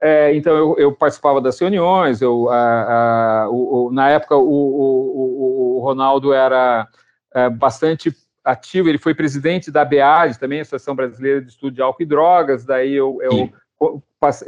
[0.00, 5.76] é, então eu, eu, participava das reuniões, eu, a, a, o, na época o, o,
[5.76, 6.88] o Ronaldo era
[7.34, 12.02] é, bastante ativo, ele foi presidente da BEAD, também, Associação Brasileira de Estudo de Álcool
[12.02, 13.50] e Drogas, daí eu, eu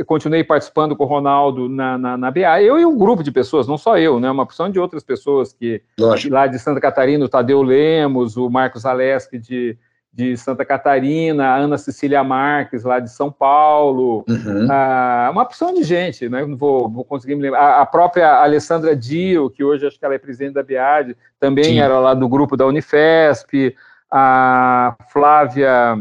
[0.07, 3.67] continuei participando com o Ronaldo na, na, na, BA, eu e um grupo de pessoas,
[3.67, 5.83] não só eu, né, uma porção de outras pessoas que,
[6.31, 9.79] lá de Santa Catarina, o Tadeu Lemos, o Marcos Aleschi de,
[10.13, 14.71] de Santa Catarina, a Ana Cecília Marques, lá de São Paulo, uhum.
[14.71, 18.43] a, uma porção de gente, né, não vou, vou conseguir me lembrar, a, a, própria
[18.43, 21.81] Alessandra Dio, que hoje acho que ela é presidente da BIAD, também Sim.
[21.81, 23.75] era lá do grupo da Unifesp,
[24.11, 25.97] a Flávia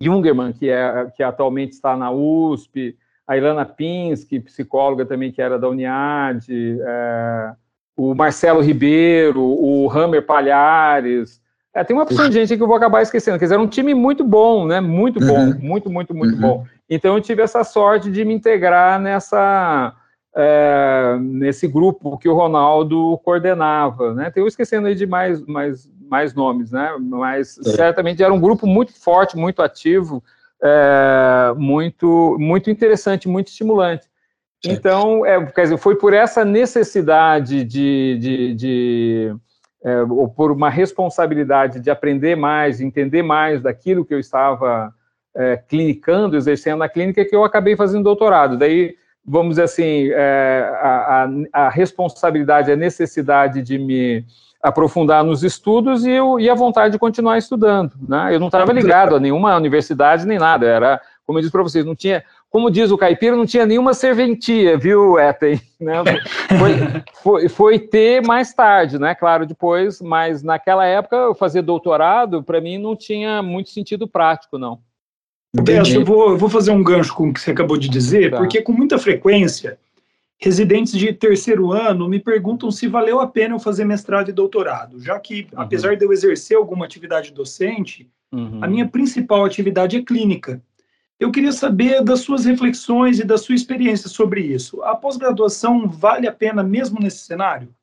[0.00, 2.96] Jungerman, que, é, que atualmente está na USP,
[3.26, 7.52] a Ilana Pinsky, psicóloga também que era da Uniad, é,
[7.94, 11.42] o Marcelo Ribeiro, o Hammer Palhares.
[11.78, 13.38] É, tem uma opção de gente que eu vou acabar esquecendo.
[13.38, 14.80] Quer dizer, era um time muito bom, né?
[14.80, 15.58] Muito bom, uhum.
[15.60, 16.40] muito, muito, muito uhum.
[16.40, 16.66] bom.
[16.90, 19.94] Então eu tive essa sorte de me integrar nessa
[20.36, 24.26] é, nesse grupo que o Ronaldo coordenava, né?
[24.26, 26.96] Estou esquecendo aí de mais, mais, mais nomes, né?
[26.98, 27.70] Mas é.
[27.70, 30.20] certamente era um grupo muito forte, muito ativo,
[30.60, 34.08] é, muito, muito interessante, muito estimulante.
[34.64, 39.36] Então, é, quer dizer, foi por essa necessidade de, de, de
[39.84, 44.92] é, ou por uma responsabilidade de aprender mais, de entender mais daquilo que eu estava
[45.36, 48.56] é, clinicando, exercendo na clínica, que eu acabei fazendo doutorado.
[48.56, 48.96] Daí
[49.28, 54.24] vamos dizer assim, é, a, a, a, responsabilidade, a necessidade de me
[54.62, 57.92] aprofundar nos estudos e, eu, e a vontade de continuar estudando.
[58.08, 58.34] Né?
[58.34, 61.84] Eu não estava ligado a nenhuma universidade nem nada, era, como eu disse para vocês,
[61.84, 65.60] não tinha, como diz o caipira, não tinha nenhuma serventia, viu, Eten?
[65.78, 65.94] Né?
[66.58, 69.14] Foi, foi, foi, ter mais tarde, né?
[69.14, 74.80] Claro, depois, mas naquela época, fazer doutorado, para mim, não tinha muito sentido prático, não.
[75.54, 78.32] Beto, eu vou, eu vou fazer um gancho com o que você acabou de dizer,
[78.32, 78.38] tá.
[78.38, 79.78] porque com muita frequência,
[80.36, 85.00] residentes de terceiro ano me perguntam se valeu a pena eu fazer mestrado e doutorado,
[85.00, 85.60] já que, uhum.
[85.60, 88.58] apesar de eu exercer alguma atividade docente, uhum.
[88.60, 90.60] a minha principal atividade é clínica.
[91.18, 94.82] Eu queria saber das suas reflexões e da sua experiência sobre isso.
[94.82, 97.74] A pós-graduação vale a pena mesmo nesse cenário?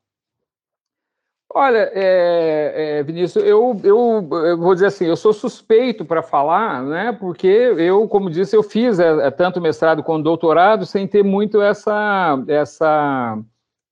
[1.57, 6.83] Olha, é, é, Vinícius, eu, eu, eu, vou dizer assim, eu sou suspeito para falar,
[6.83, 7.13] né?
[7.13, 11.61] Porque eu, como disse, eu fiz é, é, tanto mestrado quanto doutorado sem ter muito
[11.61, 13.39] essa, essa,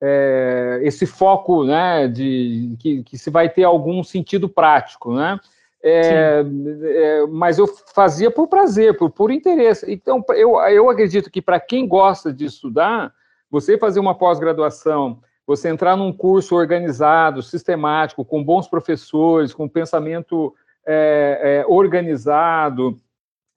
[0.01, 2.07] é, esse foco, né?
[2.07, 5.39] De que, que se vai ter algum sentido prático, né?
[5.83, 6.43] É,
[6.83, 9.91] é, mas eu fazia por prazer, por, por interesse.
[9.91, 13.13] Então, eu, eu acredito que para quem gosta de estudar,
[13.51, 20.53] você fazer uma pós-graduação você entrar num curso organizado, sistemático, com bons professores, com pensamento
[20.85, 22.97] é, é, organizado,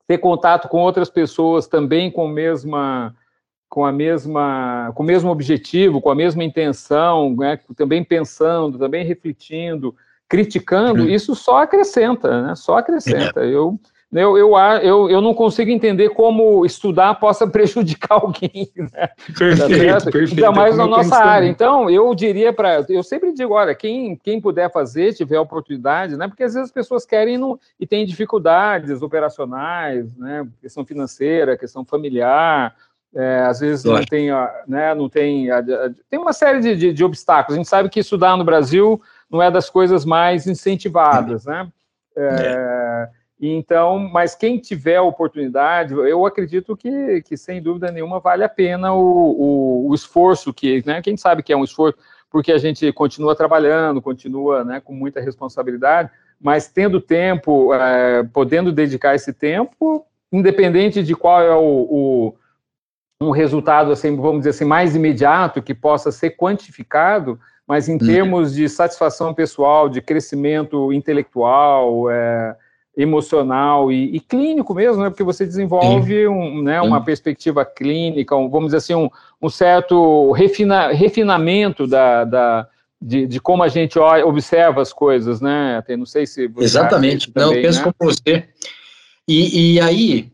[0.07, 3.17] ter contato com outras pessoas também com a mesma
[3.69, 9.05] com a mesma com o mesmo objetivo, com a mesma intenção, né, também pensando, também
[9.05, 9.95] refletindo,
[10.29, 11.09] criticando, uhum.
[11.09, 12.55] isso só acrescenta, né?
[12.55, 13.45] Só acrescenta.
[13.45, 13.49] É.
[13.49, 13.79] Eu
[14.13, 19.09] eu, eu, eu, eu não consigo entender como estudar possa prejudicar alguém, né?
[19.37, 20.35] Perfeito, tá perfeito.
[20.35, 21.47] Ainda mais na nossa área.
[21.47, 22.85] Então, eu diria para.
[22.89, 26.29] Eu sempre digo: olha, quem, quem puder fazer, tiver oportunidade, né?
[26.29, 30.47] Porque às vezes as pessoas querem no, e têm dificuldades operacionais, né?
[30.61, 32.75] Questão financeira, questão familiar.
[33.15, 34.29] É, às vezes não tem,
[34.69, 35.49] né, não tem,
[36.11, 37.55] tem uma série de, de, de obstáculos.
[37.55, 41.69] A gente sabe que estudar no Brasil não é das coisas mais incentivadas, né?
[42.17, 43.09] É, é.
[43.39, 48.49] Então, mas quem tiver a oportunidade, eu acredito que, que sem dúvida nenhuma vale a
[48.49, 51.99] pena o, o, o esforço que, né, quem sabe que é um esforço,
[52.31, 56.11] porque a gente continua trabalhando, continua né, com muita responsabilidade,
[56.41, 62.35] mas tendo tempo, é, podendo dedicar esse tempo, independente de qual é o, o,
[63.21, 67.99] um resultado, assim, vamos dizer assim, mais imediato, que possa ser quantificado, mas em uhum.
[67.99, 72.57] termos de satisfação pessoal, de crescimento intelectual, é,
[72.97, 75.11] emocional e, e, clínico mesmo, né?
[75.11, 79.11] Porque você desenvolve um, né, uma perspectiva clínica, um, vamos dizer assim, um,
[79.43, 82.69] um certo refina, refinamento da, da
[83.01, 85.77] de, de, como a gente olha, observa as coisas, né?
[85.77, 87.31] Até não sei se exatamente.
[87.31, 87.93] Também, não, eu penso né?
[87.99, 88.49] como você.
[89.29, 90.33] E, e aí,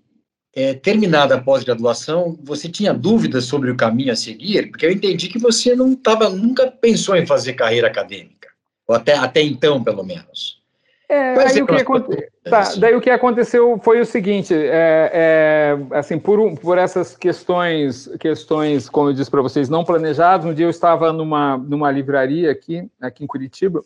[0.54, 4.70] é, terminada a pós-graduação, você tinha dúvidas sobre o caminho a seguir?
[4.70, 8.48] Porque eu entendi que você não tava, nunca pensou em fazer carreira acadêmica,
[8.86, 10.60] ou até, até então, pelo menos.
[11.08, 12.28] É, aí o que aconte...
[12.44, 17.14] tá, daí o que aconteceu foi o seguinte, é, é, assim, por, um, por essas
[17.14, 21.90] questões, questões, como eu disse para vocês, não planejadas, um dia eu estava numa, numa
[21.90, 23.84] livraria aqui, aqui em Curitiba,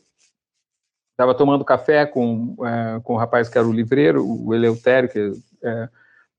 [1.12, 5.32] estava tomando café com, é, com o rapaz que era o livreiro, o Eleutério, que,
[5.64, 5.88] é,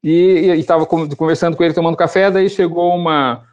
[0.10, 3.44] e estava conversando com ele, tomando café, daí chegou uma,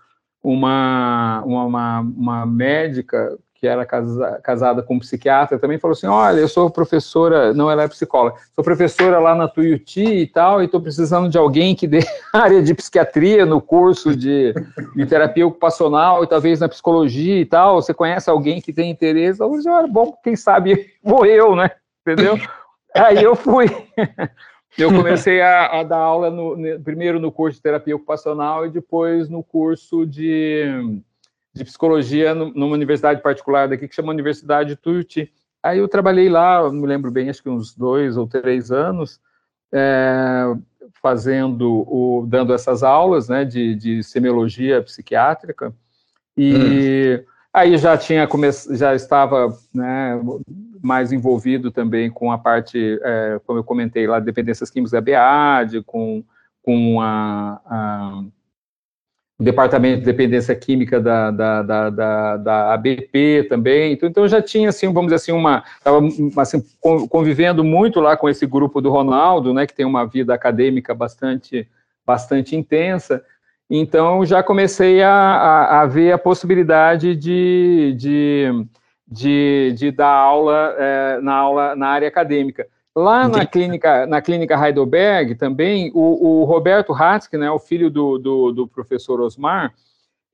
[0.43, 6.39] uma, uma, uma médica que era casa, casada com um psiquiatra, também falou assim: Olha,
[6.39, 10.67] eu sou professora, não, ela é psicóloga, sou professora lá na Tuiuti e tal, e
[10.67, 12.01] estou precisando de alguém que dê
[12.31, 14.53] área de psiquiatria no curso de,
[14.95, 17.81] de terapia ocupacional e talvez na psicologia e tal.
[17.81, 19.41] Você conhece alguém que tem interesse?
[19.41, 21.71] Eu falei: assim, Olha, bom, quem sabe vou eu, né?
[22.07, 22.39] Entendeu?
[22.95, 23.67] Aí eu fui.
[24.77, 29.29] Eu comecei a, a dar aula no, primeiro no curso de terapia ocupacional e depois
[29.29, 31.03] no curso de
[31.55, 35.33] de psicologia numa universidade particular daqui que chama Universidade Tuiuti.
[35.62, 39.20] Aí eu trabalhei lá, não me lembro bem, acho que uns dois ou três anos,
[39.72, 40.53] é,
[41.01, 45.72] fazendo, o, dando essas aulas, né, de, de semiologia psiquiátrica,
[46.37, 47.25] e hum.
[47.53, 48.29] aí já tinha
[48.72, 50.20] já estava, né,
[50.85, 55.82] mais envolvido também com a parte, é, como eu comentei lá, dependências químicas da BEAD,
[55.82, 56.22] com,
[56.62, 58.24] com a, a
[59.37, 64.41] o departamento de dependência química da, da, da, da, da ABP também, então, então já
[64.41, 66.01] tinha, assim, vamos dizer assim, uma, estava
[66.37, 66.64] assim,
[67.09, 71.66] convivendo muito lá com esse grupo do Ronaldo, né, que tem uma vida acadêmica bastante,
[72.07, 73.24] bastante intensa,
[73.68, 78.66] então já comecei a, a, a ver a possibilidade de, de,
[79.15, 82.67] de, de dar aula, é, na aula na área acadêmica.
[82.97, 88.19] Lá na clínica, na clínica Heidelberg também, o, o Roberto Hatzke, né, o filho do,
[88.19, 89.73] do, do professor Osmar,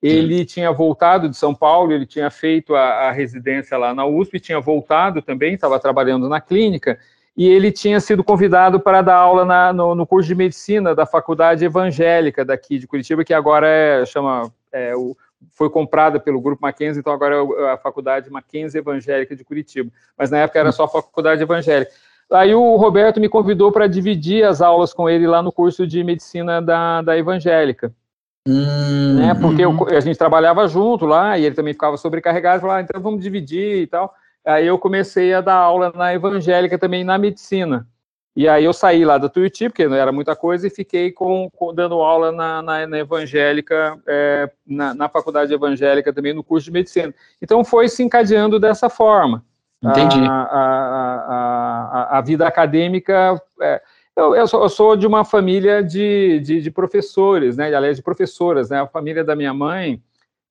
[0.03, 0.45] ele Sim.
[0.45, 4.61] tinha voltado de São Paulo, ele tinha feito a, a residência lá na USP, tinha
[4.61, 6.99] voltado também, estava trabalhando na clínica,
[7.37, 11.07] e ele tinha sido convidado para dar aula na, no, no, curso de medicina da
[11.07, 15.16] Faculdade Evangélica daqui de Curitiba, que agora é, chama, é, o,
[15.53, 20.30] foi comprada pelo Grupo Mackenzie, então agora é a Faculdade Mackenzie Evangélica de Curitiba, mas
[20.30, 21.91] na época era só a Faculdade Evangélica.
[22.30, 26.05] Aí o Roberto me convidou para dividir as aulas com ele lá no curso de
[26.05, 27.93] medicina da, da evangélica.
[28.47, 32.61] Hum, né, porque eu, a gente trabalhava junto lá e ele também ficava sobrecarregado.
[32.61, 34.14] Falava, ah, então vamos dividir e tal.
[34.45, 37.86] Aí eu comecei a dar aula na evangélica também na medicina.
[38.41, 41.51] E aí eu saí lá da Tuiuti, porque não era muita coisa, e fiquei com,
[41.51, 46.64] com dando aula na, na, na evangélica, é, na, na, faculdade evangélica também, no curso
[46.64, 47.14] de medicina.
[47.43, 49.45] Então foi se encadeando dessa forma.
[49.84, 50.20] Entendi.
[50.26, 53.38] A, a, a, a vida acadêmica.
[53.61, 53.82] É,
[54.16, 57.66] eu, eu, sou, eu, sou, de uma família de, de, de, professores, né?
[57.74, 58.80] Aliás, de professoras, né?
[58.80, 60.03] A família da minha mãe,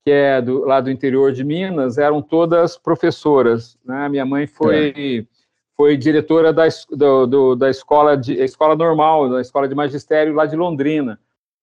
[0.05, 3.79] que é do, lá do interior de Minas, eram todas professoras.
[3.83, 4.07] Né?
[4.09, 5.38] Minha mãe foi, é.
[5.79, 10.45] Foi diretora da, do, do, da escola, de, escola normal, da escola de magistério lá
[10.45, 11.17] de Londrina.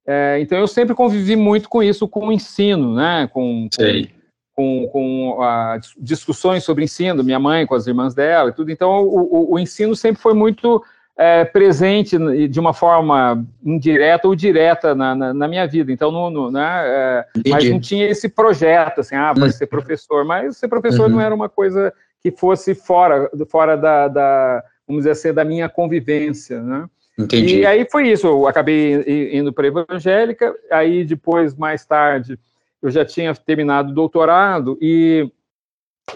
[0.07, 3.29] É, então, eu sempre convivi muito com isso, com o ensino, né?
[3.31, 4.17] Com, com
[4.55, 8.71] com, com a, discussões sobre ensino, minha mãe com as irmãs dela e tudo.
[8.71, 10.83] Então, o, o, o ensino sempre foi muito
[11.15, 12.17] é, presente
[12.49, 15.93] de uma forma indireta ou direta na, na, na minha vida.
[15.93, 20.25] Então, no, no, né, é, mas não tinha esse projeto, assim, ah, vai ser professor.
[20.25, 21.17] Mas ser professor uhum.
[21.17, 21.93] não era uma coisa
[22.27, 26.89] que fosse fora, fora da, da, vamos dizer assim, da minha convivência, né?
[27.17, 27.61] Entendi.
[27.61, 32.37] E aí foi isso, eu acabei indo para a evangélica, aí depois, mais tarde,
[32.83, 35.31] eu já tinha terminado o doutorado e,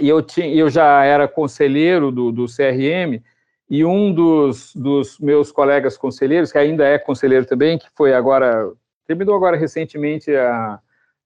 [0.01, 3.23] e eu, tinha, eu já era conselheiro do, do CRM,
[3.69, 8.69] e um dos, dos meus colegas conselheiros, que ainda é conselheiro também, que foi agora,
[9.07, 10.81] terminou agora recentemente a,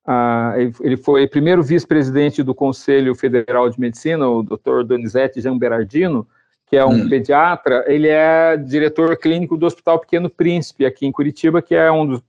[0.07, 4.83] a, ele foi primeiro vice-presidente do Conselho Federal de Medicina, o Dr.
[4.85, 6.27] Donizete Jean Berardino,
[6.67, 7.09] que é um hum.
[7.09, 12.07] pediatra, ele é diretor clínico do Hospital Pequeno Príncipe, aqui em Curitiba, que é um
[12.07, 12.23] dos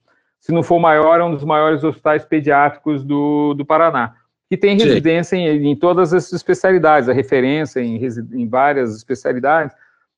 [0.45, 4.13] se não for maior, é um dos maiores hospitais pediátricos do, do Paraná,
[4.47, 7.99] que tem residência em, em, todas as especialidades, a referência em,
[8.31, 9.75] em, várias especialidades.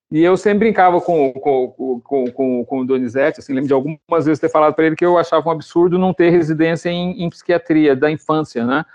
[0.10, 4.26] E eu sempre brincava com, com, com, com, com o Donizete, assim, lembro de algumas
[4.26, 7.30] vezes ter falado para ele que eu achava um absurdo não ter residência em, em
[7.30, 8.86] psiquiatria da infância, né?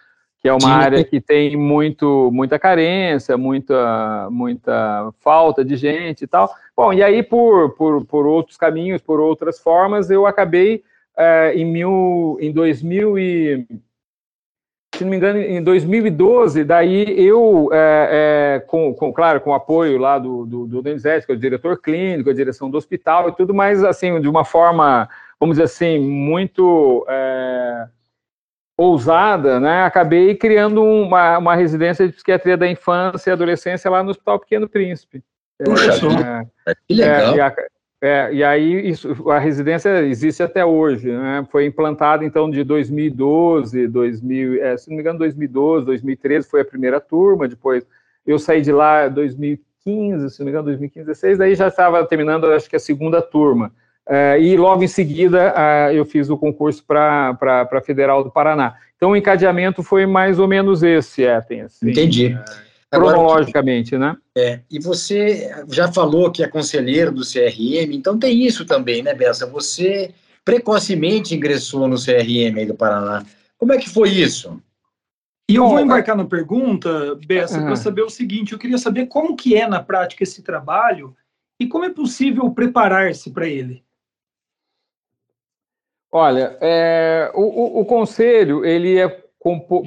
[0.42, 0.70] que é uma Sim.
[0.70, 6.52] área que tem muito, muita carência, muita, muita falta de gente e tal.
[6.76, 10.82] Bom, e aí por, por, por outros caminhos, por outras formas, eu acabei
[11.16, 13.66] é, em, mil, em 2000 e,
[14.94, 19.54] se não me engano, em 2012, daí eu, é, é, com, com, claro, com o
[19.54, 23.28] apoio lá do, do, do Denizete, que é o diretor clínico, a direção do hospital
[23.28, 25.08] e tudo, mas, assim, de uma forma,
[25.40, 27.86] vamos dizer assim, muito é,
[28.76, 34.10] ousada, né, acabei criando uma, uma residência de psiquiatria da infância e adolescência lá no
[34.10, 35.22] Hospital Pequeno Príncipe.
[35.64, 35.92] Puxa,
[36.66, 37.32] é, que legal.
[37.32, 37.54] É, e, a,
[38.04, 41.46] é, e, aí isso, a residência existe até hoje, né?
[41.52, 46.64] Foi implantada então de 2012, 2000, é, se não me engano 2012, 2013 foi a
[46.64, 47.86] primeira turma, depois
[48.26, 52.04] eu saí de lá em 2015, se não me engano 2015, 2016, daí já estava
[52.04, 53.72] terminando acho que a segunda turma.
[54.08, 58.74] É, e logo em seguida é, eu fiz o concurso para a Federal do Paraná.
[58.96, 61.60] Então o encadeamento foi mais ou menos esse, Eten.
[61.62, 62.36] Assim, Entendi.
[62.92, 64.14] É, cronologicamente, né?
[64.36, 69.14] É, e você já falou que é conselheiro do CRM, então tem isso também, né,
[69.14, 69.46] Bessa?
[69.46, 70.14] Você
[70.44, 73.24] precocemente ingressou no CRM aí do Paraná.
[73.56, 74.62] Como é que foi isso?
[75.48, 79.36] E eu vou embarcar na pergunta, Bessa, para saber o seguinte: eu queria saber como
[79.36, 81.16] que é na prática esse trabalho
[81.58, 83.82] e como é possível preparar-se para ele.
[86.10, 89.21] Olha, é, o, o, o, conselho, ele é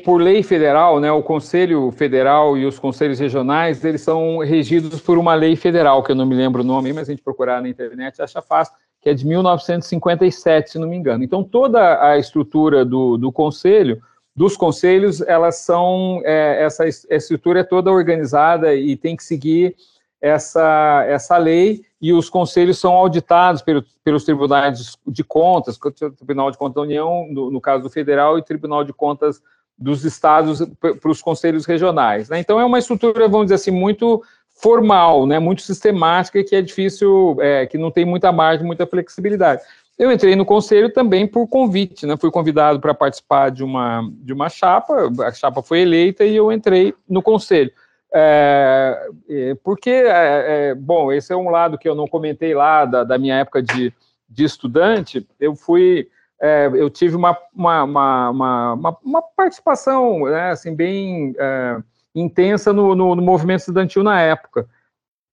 [0.04, 5.18] por lei federal, né, o Conselho Federal e os conselhos regionais, eles são regidos por
[5.18, 7.70] uma lei federal, que eu não me lembro o nome, mas a gente procurar na
[7.70, 11.24] internet acha fácil, que é de 1957, se não me engano.
[11.24, 14.02] Então, toda a estrutura do, do conselho,
[14.36, 19.74] dos conselhos, elas são, é, essa estrutura é toda organizada e tem que seguir
[20.22, 25.78] essa, essa lei e os conselhos são auditados pelo, pelos tribunais de contas,
[26.18, 29.42] Tribunal de Contas da União, no, no caso do Federal, e Tribunal de Contas
[29.78, 32.30] dos estados para os conselhos regionais.
[32.30, 32.40] Né?
[32.40, 35.38] Então, é uma estrutura, vamos dizer assim, muito formal, né?
[35.38, 39.62] muito sistemática, que é difícil, é, que não tem muita margem, muita flexibilidade.
[39.98, 42.16] Eu entrei no conselho também por convite, né?
[42.18, 46.52] fui convidado para participar de uma, de uma chapa, a chapa foi eleita e eu
[46.52, 47.72] entrei no conselho.
[48.14, 52.86] É, é, porque, é, é, bom, esse é um lado que eu não comentei lá
[52.86, 53.94] da, da minha época de,
[54.30, 55.28] de estudante.
[55.40, 56.08] Eu fui,
[56.42, 61.78] é, eu tive uma, uma, uma, uma, uma participação né, assim, bem é,
[62.14, 64.68] intensa no, no, no, movimento estudantil na época.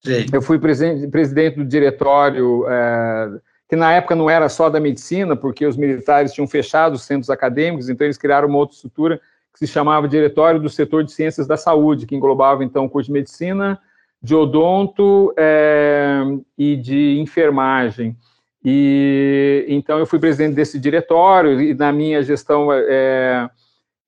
[0.05, 0.27] Sim.
[0.33, 2.65] Eu fui presidente, presidente do diretório,
[3.69, 7.31] que na época não era só da medicina, porque os militares tinham fechado os centros
[7.31, 9.21] acadêmicos, então eles criaram uma outra estrutura
[9.53, 13.09] que se chamava Diretório do Setor de Ciências da Saúde, que englobava, então, o curso
[13.09, 13.79] de medicina,
[14.23, 16.21] de odonto é,
[16.57, 18.17] e de enfermagem.
[18.65, 23.51] E então eu fui presidente desse diretório e na minha gestão é,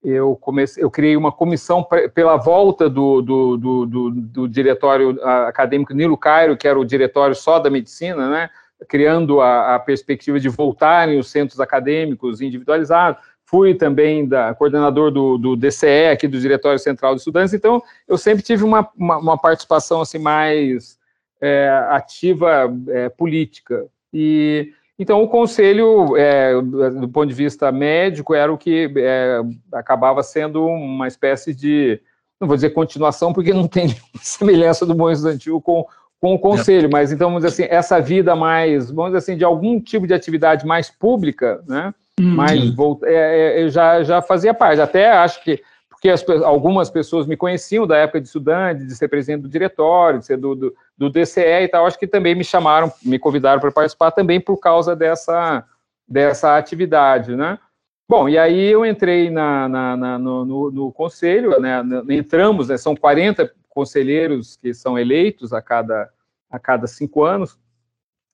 [0.04, 1.84] eu comecei, eu criei uma comissão
[2.14, 7.34] pela volta do, do, do, do, do diretório acadêmico Nilo Cairo, que era o diretório
[7.34, 8.50] só da medicina, né?
[8.88, 13.20] criando a, a perspectiva de voltarem os centros acadêmicos individualizados
[13.54, 18.18] fui também da, coordenador do, do DCE, aqui do Diretório Central de Estudantes, então eu
[18.18, 20.98] sempre tive uma, uma, uma participação assim mais
[21.40, 23.86] é, ativa é, política.
[24.12, 29.40] E então o conselho, é, do ponto de vista médico, era o que é,
[29.72, 32.00] acabava sendo uma espécie de,
[32.40, 35.86] não vou dizer continuação, porque não tem semelhança do bom estudantil com,
[36.20, 39.44] com o conselho, mas então, vamos dizer assim, essa vida mais, vamos dizer assim, de
[39.44, 41.94] algum tipo de atividade mais pública, né?
[42.20, 44.80] Hum, mas volt, é, é, eu já, já fazia parte.
[44.80, 45.62] Até acho que
[46.04, 50.18] porque as, algumas pessoas me conheciam da época de estudante, de ser presidente do diretório,
[50.18, 53.58] de ser do, do, do DCE e tal, acho que também me chamaram, me convidaram
[53.58, 55.64] para participar também por causa dessa,
[56.06, 57.58] dessa atividade, né?
[58.06, 62.76] Bom, e aí eu entrei na, na, na no, no, no, conselho, né, entramos, né,
[62.76, 66.10] são 40 conselheiros que são eleitos a cada,
[66.50, 67.58] a cada cinco anos,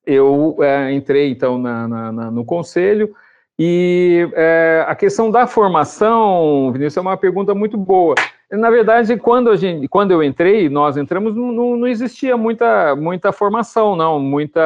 [0.05, 3.15] eu é, entrei, então, na, no conselho,
[3.63, 8.15] e é, a questão da formação, Vinícius, é uma pergunta muito boa.
[8.49, 13.31] Na verdade, quando, a gente, quando eu entrei, nós entramos, não, não existia muita, muita
[13.31, 14.19] formação, não.
[14.19, 14.59] Muita.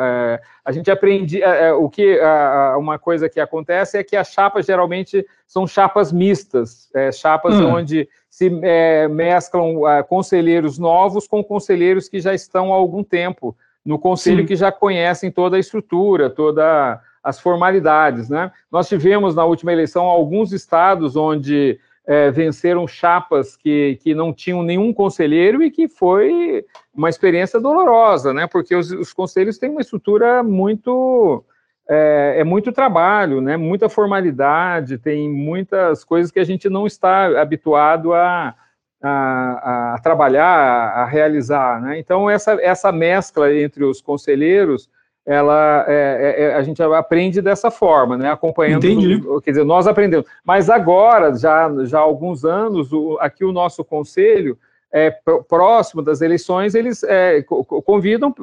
[0.00, 1.44] É, a gente aprendia.
[1.44, 5.66] É, é o que a, uma coisa que acontece é que as chapas geralmente são
[5.66, 7.74] chapas mistas, é, chapas hum.
[7.74, 13.98] onde se é, mesclam conselheiros novos com conselheiros que já estão há algum tempo no
[13.98, 14.46] conselho Sim.
[14.46, 18.28] que já conhecem toda a estrutura, toda as formalidades.
[18.28, 18.50] Né?
[18.70, 24.62] Nós tivemos na última eleição alguns estados onde é, venceram chapas que, que não tinham
[24.62, 26.64] nenhum conselheiro e que foi
[26.94, 28.46] uma experiência dolorosa, né?
[28.46, 31.44] porque os, os conselhos têm uma estrutura muito.
[31.92, 33.56] É, é, muito trabalho, né?
[33.56, 38.54] muita formalidade, tem muitas coisas que a gente não está habituado a,
[39.02, 41.80] a, a trabalhar, a, realizar.
[41.80, 41.98] Né?
[41.98, 44.88] Então, essa, essa mescla entre os conselheiros
[45.30, 48.32] ela é, é, é, a gente aprende dessa forma, né?
[48.32, 49.22] Acompanhando, Entendi.
[49.44, 50.26] quer dizer, nós aprendemos.
[50.44, 54.58] Mas agora, já, já há alguns anos, o, aqui o nosso conselho,
[54.92, 55.08] é,
[55.48, 58.34] próximo das eleições, eles é, convidam,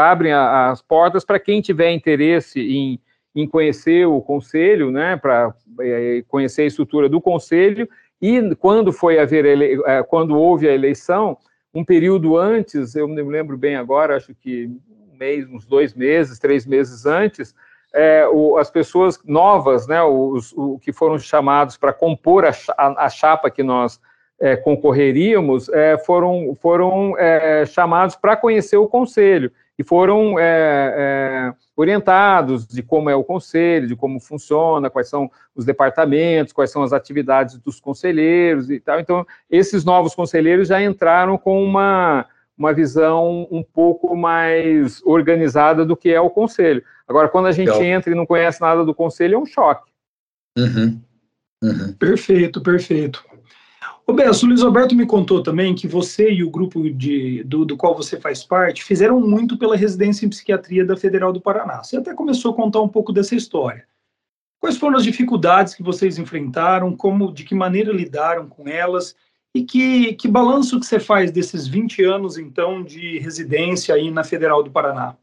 [0.00, 3.00] abrem a, as portas para quem tiver interesse em,
[3.34, 5.16] em conhecer o conselho, né?
[5.16, 7.88] Para é, conhecer a estrutura do conselho
[8.22, 11.36] e quando foi haver ele, é, quando houve a eleição
[11.74, 14.70] um período antes, eu me lembro bem agora, acho que
[15.16, 17.54] mês, uns dois meses, três meses antes,
[17.94, 23.06] é, o, as pessoas novas, né, os, o, que foram chamados para compor a, a,
[23.06, 23.98] a, chapa que nós
[24.38, 31.54] é, concorreríamos, é, foram, foram é, chamados para conhecer o conselho e foram é, é,
[31.76, 36.82] orientados de como é o conselho, de como funciona, quais são os departamentos, quais são
[36.82, 39.00] as atividades dos conselheiros e tal.
[39.00, 42.26] Então, esses novos conselheiros já entraram com uma
[42.56, 46.82] uma visão um pouco mais organizada do que é o conselho.
[47.06, 47.84] Agora, quando a gente Legal.
[47.84, 49.90] entra e não conhece nada do conselho, é um choque.
[50.58, 51.00] Uhum.
[51.62, 51.92] Uhum.
[51.94, 53.24] Perfeito, perfeito.
[54.06, 57.64] O Besso, o Luiz Alberto me contou também que você e o grupo de, do,
[57.64, 61.82] do qual você faz parte fizeram muito pela residência em psiquiatria da Federal do Paraná.
[61.82, 63.84] Você até começou a contar um pouco dessa história.
[64.60, 66.96] Quais foram as dificuldades que vocês enfrentaram?
[66.96, 69.16] Como, de que maneira lidaram com elas?
[69.56, 74.22] E que, que balanço que você faz desses 20 anos, então, de residência aí na
[74.22, 75.16] Federal do Paraná?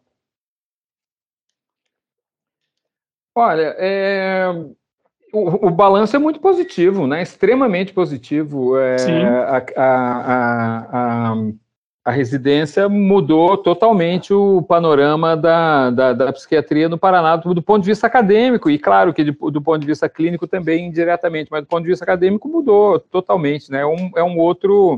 [3.36, 4.50] Olha, é,
[5.32, 7.22] o, o, balanço é muito positivo, né?
[7.22, 8.76] Extremamente positivo.
[8.76, 8.96] É,
[9.46, 11.36] a, a, a,
[12.06, 17.82] a, residência mudou totalmente o panorama da, da, da, psiquiatria no Paraná do, do, ponto
[17.82, 21.62] de vista acadêmico, e claro que de, do ponto de vista clínico também indiretamente, mas
[21.62, 23.82] do ponto de vista acadêmico mudou totalmente, né?
[23.82, 24.98] É um, é um outro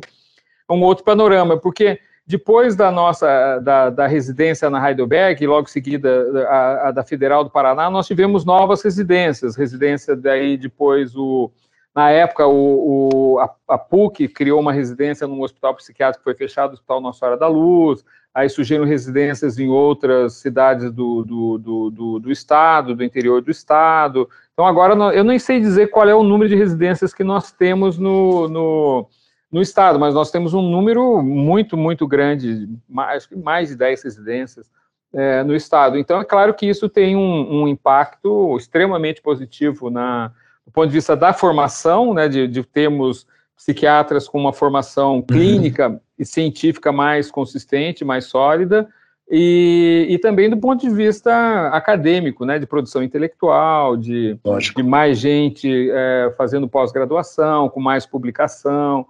[0.70, 6.47] um outro panorama, porque depois da nossa da, da residência na Heidelberg, e logo seguida
[6.49, 9.56] a, a, da Federal do Paraná, nós tivemos novas residências.
[9.56, 11.51] Residência daí depois o
[11.96, 16.36] na época o, o a, a, PUC criou uma residência num hospital psiquiátrico que foi
[16.36, 18.04] fechado, o Hospital Nossa Senhora da Luz.
[18.34, 23.50] Aí surgiram residências em outras cidades do, do, do, do, do estado, do interior do
[23.50, 24.30] estado.
[24.52, 27.98] Então agora eu nem sei dizer qual é o número de residências que nós temos
[27.98, 29.08] no, no
[29.56, 34.70] no estado, mas nós temos um número muito, muito grande, mais, mais de 10 residências
[35.14, 35.98] é, no estado.
[35.98, 40.34] Então, é claro que isso tem um, um impacto extremamente positivo na,
[40.76, 45.22] ponto de vista da formação, né, de, de termos psiquiatras com uma formação uhum.
[45.24, 46.00] clínica uhum.
[46.20, 48.88] e científica mais consistente, mais sólida,
[49.30, 54.38] e, e, também do ponto de vista acadêmico, né, de produção intelectual, de,
[54.76, 59.08] de mais gente é, fazendo pós-graduação, com mais publicação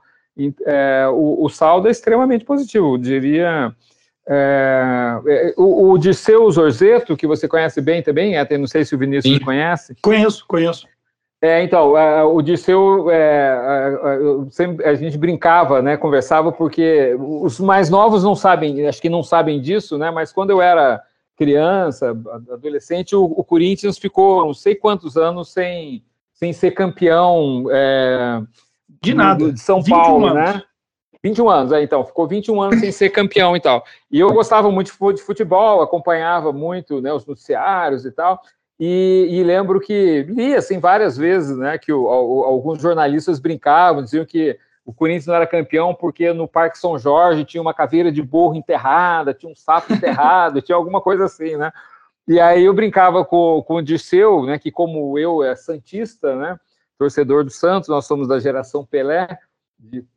[0.65, 3.73] é, o, o, saldo é extremamente positivo, diria.
[4.27, 8.95] É, é, o, o Dirceu Zorzeto, que você conhece bem também, até não sei se
[8.95, 9.43] o Vinícius Sim.
[9.43, 9.95] conhece.
[10.01, 10.87] Conheço, conheço.
[11.41, 13.91] É, então, é, o Dirceu, é,
[14.49, 19.21] sempre, a gente brincava, né, conversava, porque os mais novos não sabem, acho que não
[19.21, 21.03] sabem disso, né, mas quando eu era
[21.35, 22.17] criança,
[22.51, 28.41] adolescente, o, o Corinthians ficou não sei quantos anos sem, sem ser campeão é,
[29.03, 29.51] de nada.
[29.51, 30.53] De São Paulo, anos.
[30.53, 30.63] né?
[31.23, 33.83] 21 anos, é, então, ficou 21 anos sem ser campeão e tal.
[34.11, 38.39] E eu gostava muito de futebol, acompanhava muito né, os noticiários e tal,
[38.79, 44.03] e, e lembro que li, assim, várias vezes, né, que o, o, alguns jornalistas brincavam,
[44.03, 48.11] diziam que o Corinthians não era campeão porque no Parque São Jorge tinha uma caveira
[48.11, 51.71] de burro enterrada, tinha um sapo enterrado, tinha alguma coisa assim, né?
[52.27, 56.59] E aí eu brincava com, com o Dirceu, né, que como eu é santista, né,
[56.97, 59.37] torcedor do Santos, nós somos da geração Pelé,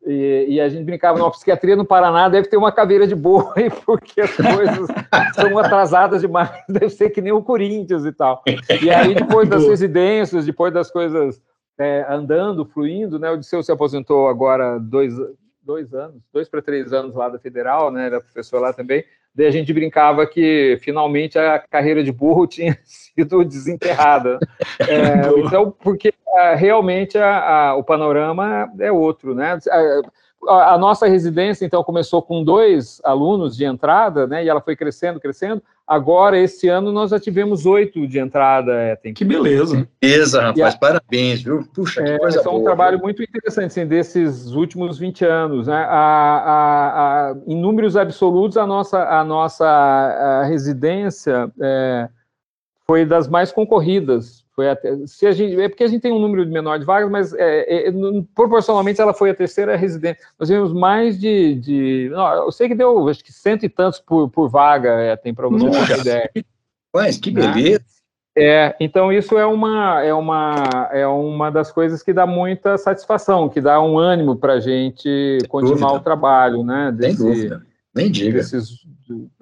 [0.07, 3.71] e, e, a gente brincava, na psiquiatria no Paraná deve ter uma caveira de boi,
[3.85, 4.89] porque as coisas
[5.35, 8.43] são atrasadas demais, deve ser que nem o Corinthians e tal.
[8.83, 11.43] E aí, depois das residências, depois das coisas
[11.79, 15.15] é, andando, fluindo, né, o Disseu se aposentou agora dois,
[15.63, 19.05] dois anos, dois para três anos lá da Federal, né, era professor lá também,
[19.39, 24.39] Daí a gente brincava que finalmente a carreira de burro tinha sido desenterrada.
[24.81, 26.13] É, então, porque
[26.57, 29.59] realmente a, a, o panorama é outro, né?
[30.47, 34.45] A, a, nossa residência, então, começou com dois alunos de entrada, né?
[34.45, 35.63] E ela foi crescendo, crescendo.
[35.87, 39.15] Agora, esse ano, nós já tivemos oito de entrada, Eten.
[39.15, 39.89] Que beleza.
[40.01, 41.67] Beleza, rapaz, a, parabéns, viu?
[41.75, 42.57] Puxa, que é, coisa boa.
[42.57, 43.05] É um trabalho viu?
[43.05, 45.87] muito interessante, assim, desses últimos 20 anos, né?
[45.89, 52.09] A, a, em números absolutos, a nossa, a nossa residência é,
[52.87, 54.45] foi das mais concorridas.
[54.59, 57.09] Foi até, se a gente, é porque a gente tem um número menor de vagas,
[57.09, 57.93] mas é, é,
[58.35, 60.21] proporcionalmente ela foi a terceira residência.
[60.37, 64.01] Nós tivemos mais de, de não, eu sei que deu acho que cento e tantos
[64.01, 66.31] por, por vaga, é, tem para você ter ideia.
[66.93, 67.85] Mas que beleza!
[68.37, 73.49] É, então isso é uma, é, uma, é uma das coisas que dá muita satisfação,
[73.49, 76.01] que dá um ânimo para a gente continuar dúvida.
[76.01, 76.91] o trabalho, né?
[76.91, 77.68] Desse, Sem dúvida.
[77.99, 78.39] Nem diga.
[78.39, 78.87] Desses,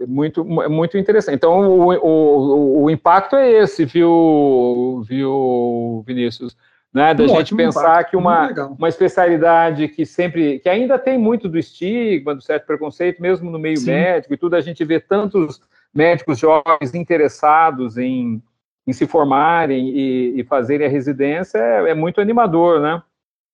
[0.07, 1.37] muito, muito interessante.
[1.37, 6.57] Então, o, o, o impacto é esse, viu, viu, Vinícius?
[6.97, 7.13] né?
[7.13, 11.47] Da um gente pensar impacto, que uma, uma especialidade que sempre, que ainda tem muito
[11.47, 13.91] do estigma, do certo preconceito, mesmo no meio Sim.
[13.91, 15.61] médico e tudo, a gente vê tantos
[15.93, 18.43] médicos jovens interessados em,
[18.87, 23.03] em se formarem e, e fazerem a residência, é, é muito animador, né?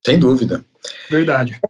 [0.06, 0.64] Sem dúvida.
[1.10, 1.60] Verdade.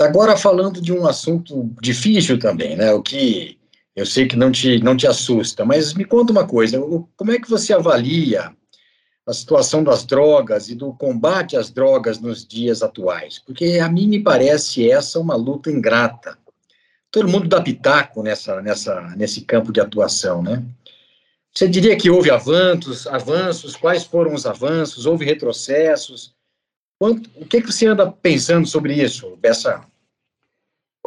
[0.00, 2.92] Agora falando de um assunto difícil também, né?
[2.92, 3.58] O que
[3.96, 6.80] eu sei que não te, não te assusta, mas me conta uma coisa:
[7.16, 8.54] como é que você avalia
[9.26, 13.40] a situação das drogas e do combate às drogas nos dias atuais?
[13.40, 16.38] Porque a mim me parece essa uma luta ingrata.
[17.10, 20.62] Todo mundo dá pitaco nessa, nessa, nesse campo de atuação, né?
[21.52, 23.74] Você diria que houve avanços, avanços?
[23.74, 25.06] Quais foram os avanços?
[25.06, 26.36] Houve retrocessos?
[27.00, 29.84] Quanto, o que, que você anda pensando sobre isso, Bessa?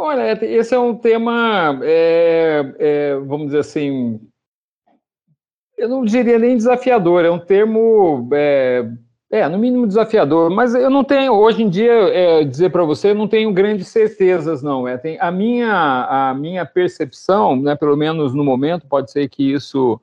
[0.04, 4.20] Olha, esse é um tema, é, é, vamos dizer assim,
[5.78, 8.84] eu não diria nem desafiador, é um termo, é,
[9.30, 13.12] é no mínimo desafiador, mas eu não tenho, hoje em dia, é, dizer para você,
[13.12, 14.88] eu não tenho grandes certezas, não.
[14.88, 19.54] É, tem, a, minha, a minha percepção, né, pelo menos no momento, pode ser que
[19.54, 20.02] isso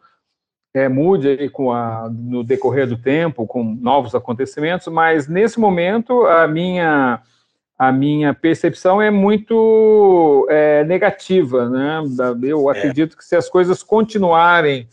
[0.73, 6.47] é, mude com a, no decorrer do tempo, com novos acontecimentos, mas nesse momento a
[6.47, 7.21] minha,
[7.79, 11.69] a minha percepção é muito é, negativa.
[11.69, 12.03] Né?
[12.43, 12.77] Eu é.
[12.77, 14.89] acredito que se as coisas continuarem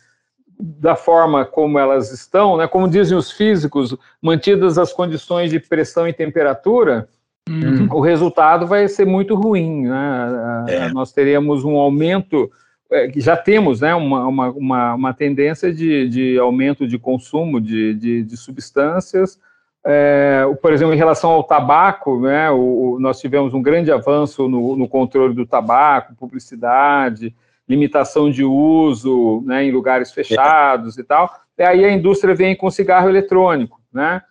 [0.57, 6.07] da forma como elas estão, né, como dizem os físicos, mantidas as condições de pressão
[6.07, 7.09] e temperatura,
[7.49, 7.89] uhum.
[7.91, 9.87] o resultado vai ser muito ruim.
[9.87, 10.65] Né?
[10.69, 10.89] É.
[10.93, 12.49] Nós teremos um aumento
[12.91, 17.95] é, já temos né, uma, uma, uma, uma tendência de, de, aumento de consumo de,
[17.95, 19.39] de, de substâncias.
[19.87, 24.49] É, por exemplo, em relação ao tabaco, né, o, o, nós tivemos um grande avanço
[24.49, 27.35] no, no, controle do tabaco, publicidade,
[27.69, 31.29] limitação de uso né, em lugares fechados e tal.
[31.55, 34.23] E aí a indústria vem com cigarro eletrônico, né,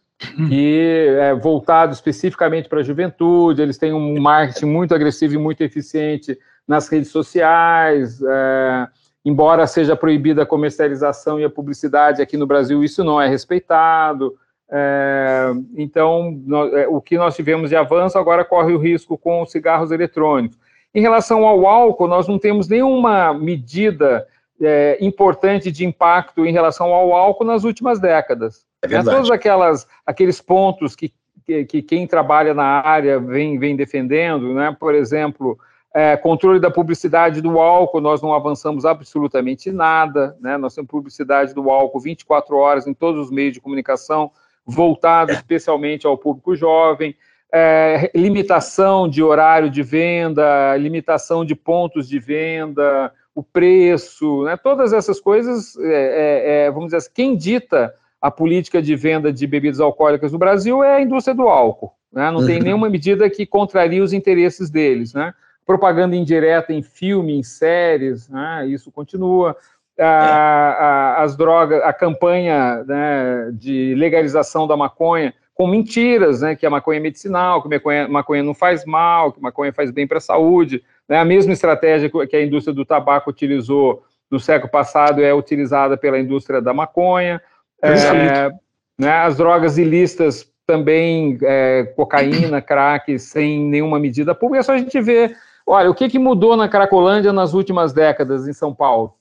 [0.48, 5.62] que é voltado especificamente para a juventude, eles têm um marketing muito agressivo e muito
[5.62, 6.36] eficiente
[6.66, 8.88] nas redes sociais, é,
[9.24, 14.34] embora seja proibida a comercialização e a publicidade aqui no Brasil, isso não é respeitado.
[14.70, 16.42] É, então,
[16.74, 20.58] é, o que nós tivemos de avanço agora corre o risco com os cigarros eletrônicos.
[20.94, 24.26] Em relação ao álcool, nós não temos nenhuma medida
[24.60, 28.64] é, importante de impacto em relação ao álcool nas últimas décadas.
[28.82, 29.08] É verdade.
[29.08, 29.14] Né?
[29.14, 31.12] Todos aquelas, aqueles pontos que,
[31.44, 34.74] que, que, quem trabalha na área vem, vem defendendo, né?
[34.78, 35.58] por exemplo,
[35.94, 40.56] é, controle da publicidade do álcool, nós não avançamos absolutamente nada, né?
[40.56, 44.32] Nós temos publicidade do álcool 24 horas em todos os meios de comunicação,
[44.66, 47.14] voltado especialmente ao público jovem.
[47.52, 54.56] É, limitação de horário de venda, limitação de pontos de venda, o preço, né?
[54.56, 59.32] todas essas coisas, é, é, é, vamos dizer assim, quem dita a política de venda
[59.32, 61.92] de bebidas alcoólicas no Brasil é a indústria do álcool.
[62.12, 62.28] Né?
[62.30, 62.64] Não tem uhum.
[62.64, 65.14] nenhuma medida que contraria os interesses deles.
[65.14, 65.32] Né?
[65.64, 69.56] propaganda indireta em filme, em séries, né, isso continua.
[69.98, 76.66] A, a, as drogas, a campanha né, de legalização da maconha com mentiras, né, que
[76.66, 79.92] a maconha é medicinal, que a maconha, maconha não faz mal, que a maconha faz
[79.92, 80.82] bem para a saúde.
[81.08, 85.96] Né, a mesma estratégia que a indústria do tabaco utilizou no século passado é utilizada
[85.96, 87.40] pela indústria da maconha.
[87.80, 88.50] É,
[88.98, 94.78] né, as drogas ilícitas também, é, cocaína, crack, sem nenhuma medida pública, é só a
[94.78, 95.36] gente ver
[95.66, 99.14] Olha, o que, que mudou na Cracolândia nas últimas décadas em São Paulo?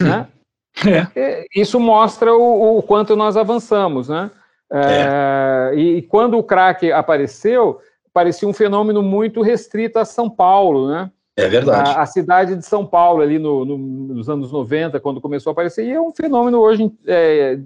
[0.00, 0.06] Hum.
[0.06, 0.28] Né?
[1.16, 1.46] É.
[1.54, 4.30] Isso mostra o, o, quanto nós avançamos, né?
[4.70, 5.70] É.
[5.72, 7.80] É, e, e, quando o crack apareceu,
[8.12, 11.10] parecia um fenômeno muito restrito a São Paulo, né?
[11.36, 11.90] É verdade.
[11.90, 15.52] A, a cidade de São Paulo, ali no, no, nos anos 90, quando começou a
[15.52, 17.56] aparecer, e é um fenômeno hoje é,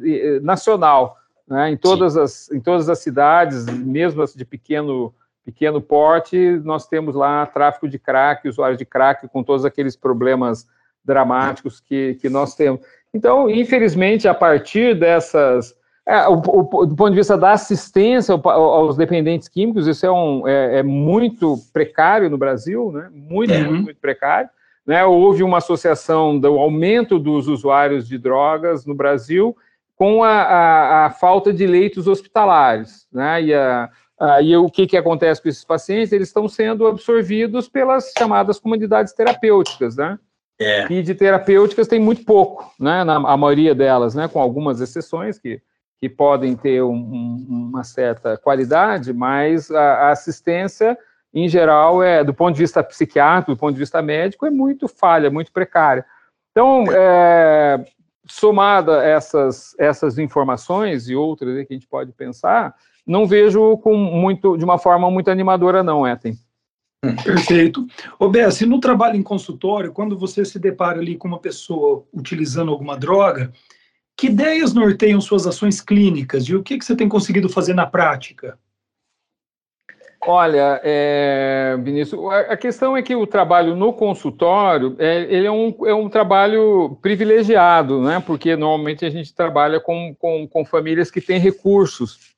[0.43, 1.17] nacional,
[1.49, 1.71] né?
[1.71, 7.15] em, todas as, em todas as cidades, mesmo as de pequeno pequeno porte, nós temos
[7.15, 10.69] lá tráfico de crack, usuários de crack, com todos aqueles problemas
[11.05, 12.81] dramáticos que, que nós temos.
[13.13, 15.75] Então, infelizmente, a partir dessas.
[16.07, 20.49] É, o, o, do ponto de vista da assistência aos dependentes químicos, isso é, um,
[20.49, 23.09] é, é muito precário no Brasil, né?
[23.13, 23.65] muito, uhum.
[23.65, 24.49] muito, muito precário.
[24.87, 25.05] Né?
[25.05, 29.57] Houve uma associação do aumento dos usuários de drogas no Brasil
[29.95, 33.07] com a, a, a falta de leitos hospitalares.
[33.13, 33.43] Né?
[33.43, 33.91] E a,
[34.43, 36.13] e o que, que acontece com esses pacientes?
[36.13, 40.19] Eles estão sendo absorvidos pelas chamadas comunidades terapêuticas, né?
[40.61, 40.87] É.
[40.93, 43.03] E de terapêuticas tem muito pouco, né?
[43.03, 44.29] Na, a maioria delas, né?
[44.29, 45.63] Com algumas exceções que,
[45.99, 50.99] que podem ter um, um, uma certa qualidade, mas a, a, assistência,
[51.33, 54.87] em geral, é do ponto de vista psiquiátrico, do ponto de vista médico, é muito
[54.87, 56.05] falha, muito precária.
[56.51, 57.83] Então, é,
[58.29, 62.75] somada essas, essas informações e outras que a gente pode pensar,
[63.07, 66.35] não vejo com muito, de uma forma muito animadora, não, Eten.
[67.25, 67.87] Perfeito.
[68.19, 72.71] Ô, Bessi, no trabalho em consultório, quando você se depara ali com uma pessoa utilizando
[72.71, 73.53] alguma droga,
[74.17, 77.87] que ideias norteiam suas ações clínicas e o que, que você tem conseguido fazer na
[77.87, 78.59] prática?
[80.23, 85.75] Olha, é, Vinícius, a questão é que o trabalho no consultório é, ele é, um,
[85.87, 88.23] é um trabalho privilegiado, né?
[88.27, 92.35] Porque normalmente a gente trabalha com, com, com famílias que têm recursos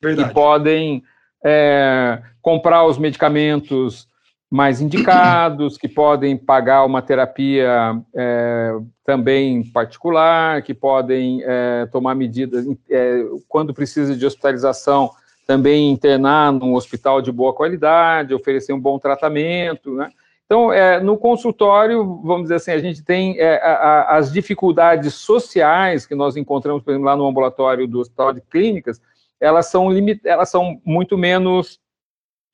[0.00, 0.28] Verdade.
[0.28, 1.04] que podem
[1.44, 4.08] é, comprar os medicamentos
[4.50, 8.72] mais indicados, que podem pagar uma terapia é,
[9.04, 15.10] também particular, que podem é, tomar medidas é, quando precisa de hospitalização,
[15.46, 20.10] também internar num hospital de boa qualidade, oferecer um bom tratamento, né?
[20.48, 25.12] Então, é, no consultório, vamos dizer assim, a gente tem é, a, a, as dificuldades
[25.12, 28.98] sociais que nós encontramos, por exemplo, lá no ambulatório do Hospital de Clínicas,
[29.40, 31.80] elas são, limit, elas são muito menos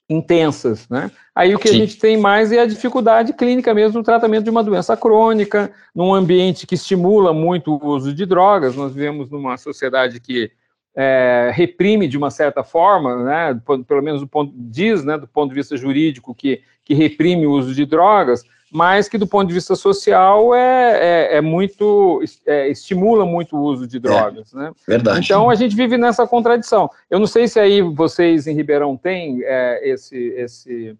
[0.08, 1.10] intensas, né?
[1.34, 1.74] Aí o que Sim.
[1.74, 5.72] a gente tem mais é a dificuldade clínica mesmo no tratamento de uma doença crônica,
[5.94, 8.76] num ambiente que estimula muito o uso de drogas.
[8.76, 10.50] Nós vivemos numa sociedade que
[10.94, 13.60] é, reprime de uma certa forma, né?
[13.86, 15.16] Pelo menos do ponto diz, né?
[15.16, 19.24] Do ponto de vista jurídico que que reprime o uso de drogas mas que do
[19.24, 24.52] ponto de vista social é, é, é muito é, estimula muito o uso de drogas,
[24.52, 24.72] é, né?
[24.84, 25.20] Verdade.
[25.20, 26.90] Então a gente vive nessa contradição.
[27.08, 30.98] Eu não sei se aí vocês em Ribeirão têm é, esse, esse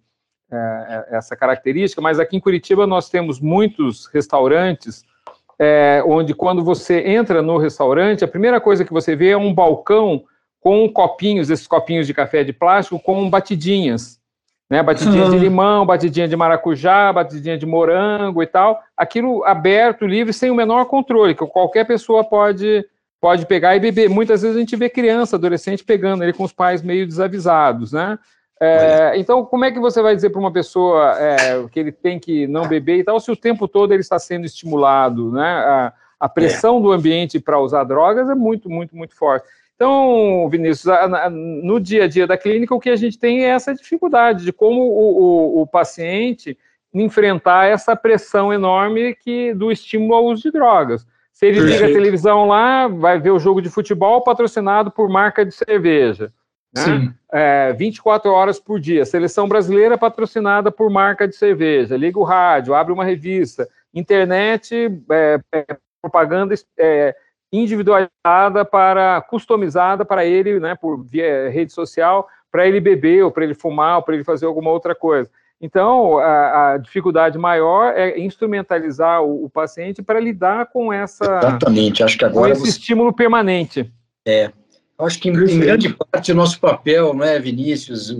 [0.52, 5.02] é, essa característica, mas aqui em Curitiba nós temos muitos restaurantes
[6.06, 10.24] onde quando você entra no restaurante a primeira coisa que você vê é um balcão
[10.60, 14.20] com copinhos, esses copinhos de café de plástico com batidinhas
[14.74, 14.82] né?
[14.82, 18.82] Batidinha de limão, batidinha de maracujá, batidinha de morango e tal.
[18.96, 22.84] Aquilo aberto, livre, sem o menor controle, que qualquer pessoa pode
[23.20, 24.10] pode pegar e beber.
[24.10, 28.18] Muitas vezes a gente vê criança, adolescente pegando ele com os pais meio desavisados, né?
[28.60, 32.18] É, então, como é que você vai dizer para uma pessoa é, que ele tem
[32.18, 35.48] que não beber e tal, se o tempo todo ele está sendo estimulado, né?
[35.48, 36.82] A, a pressão é.
[36.82, 39.46] do ambiente para usar drogas é muito, muito, muito forte.
[39.74, 40.92] Então, Vinícius,
[41.30, 44.52] no dia a dia da clínica, o que a gente tem é essa dificuldade de
[44.52, 46.56] como o, o, o paciente
[46.92, 51.04] enfrentar essa pressão enorme que do estímulo ao uso de drogas.
[51.32, 51.82] Se ele Perfeito.
[51.82, 56.32] liga a televisão lá, vai ver o jogo de futebol patrocinado por marca de cerveja.
[56.72, 57.12] Né?
[57.32, 59.04] É, 24 horas por dia.
[59.04, 61.96] Seleção brasileira patrocinada por marca de cerveja.
[61.96, 63.68] Liga o rádio, abre uma revista.
[63.92, 64.74] Internet,
[65.10, 67.16] é, é, propaganda é,
[67.57, 73.44] individualizada para customizada para ele, né, por via rede social, para ele beber ou para
[73.44, 75.30] ele fumar ou para ele fazer alguma outra coisa.
[75.61, 82.02] Então, a, a dificuldade maior é instrumentalizar o, o paciente para lidar com essa Exatamente,
[82.02, 82.78] acho que agora com esse você...
[82.78, 83.90] estímulo permanente.
[84.26, 84.50] É,
[84.98, 88.14] acho que em, em, grande parte o nosso papel, não é, Vinícius,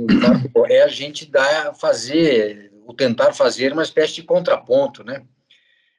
[0.69, 5.23] é a gente dar, fazer, ou tentar fazer uma espécie de contraponto, né?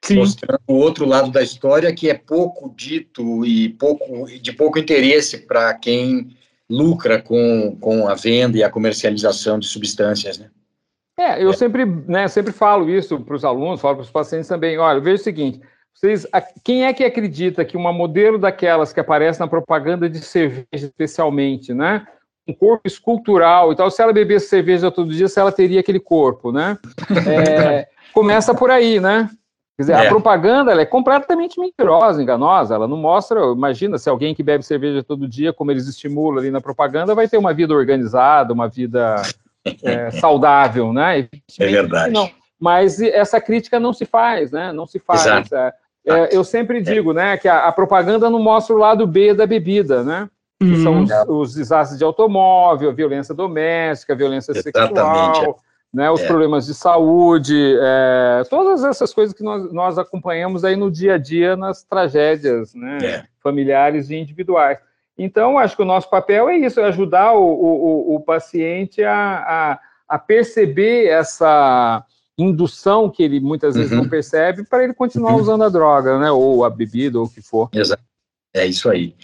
[0.06, 0.16] Sim.
[0.16, 5.38] mostrando o outro lado da história que é pouco dito e pouco de pouco interesse
[5.38, 6.36] para quem
[6.68, 10.50] lucra com, com a venda e a comercialização de substâncias, né?
[11.18, 11.52] É, eu é.
[11.54, 14.78] sempre, né, sempre falo isso para os alunos, falo para os pacientes também.
[14.78, 15.60] Olha, veja o seguinte:
[15.94, 16.26] vocês,
[16.62, 21.72] quem é que acredita que uma modelo daquelas que aparece na propaganda de cerveja, especialmente,
[21.72, 22.06] né?
[22.46, 25.98] Um corpo escultural e tal, se ela bebesse cerveja todo dia, se ela teria aquele
[25.98, 26.78] corpo, né?
[27.26, 29.30] É, começa por aí, né?
[29.76, 30.06] Quer dizer, é.
[30.06, 32.74] a propaganda é completamente mentirosa, enganosa.
[32.74, 33.40] Ela não mostra.
[33.52, 37.28] Imagina se alguém que bebe cerveja todo dia, como eles estimulam ali na propaganda, vai
[37.28, 39.20] ter uma vida organizada, uma vida
[39.82, 41.28] é, saudável, né?
[41.60, 42.12] É verdade.
[42.12, 42.30] Não.
[42.58, 44.72] Mas essa crítica não se faz, né?
[44.72, 45.26] Não se faz.
[45.52, 45.74] É,
[46.06, 49.46] é, eu sempre digo, né, que a, a, propaganda não mostra o lado B da
[49.46, 50.26] bebida, né?
[50.58, 50.82] Que uhum.
[50.82, 55.36] são os, os, desastres de automóvel, violência doméstica, violência Exatamente.
[55.36, 55.58] sexual
[55.96, 56.26] né, os é.
[56.26, 61.18] problemas de saúde, é, todas essas coisas que nós, nós acompanhamos aí no dia a
[61.18, 63.24] dia nas tragédias né, é.
[63.42, 64.78] familiares e individuais.
[65.16, 69.14] Então, acho que o nosso papel é isso, é ajudar o, o, o paciente a,
[69.16, 72.04] a, a, perceber essa
[72.36, 74.02] indução que ele muitas vezes uhum.
[74.02, 75.40] não percebe para ele continuar uhum.
[75.40, 77.70] usando a droga, né, ou a bebida, ou o que for.
[77.72, 78.02] Exato.
[78.52, 79.14] É isso aí.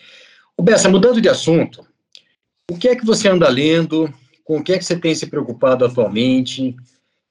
[0.56, 1.86] O Bessa, mudando de assunto,
[2.70, 4.10] o que é que você anda lendo?
[4.45, 6.76] Com o que é que você tem se preocupado atualmente?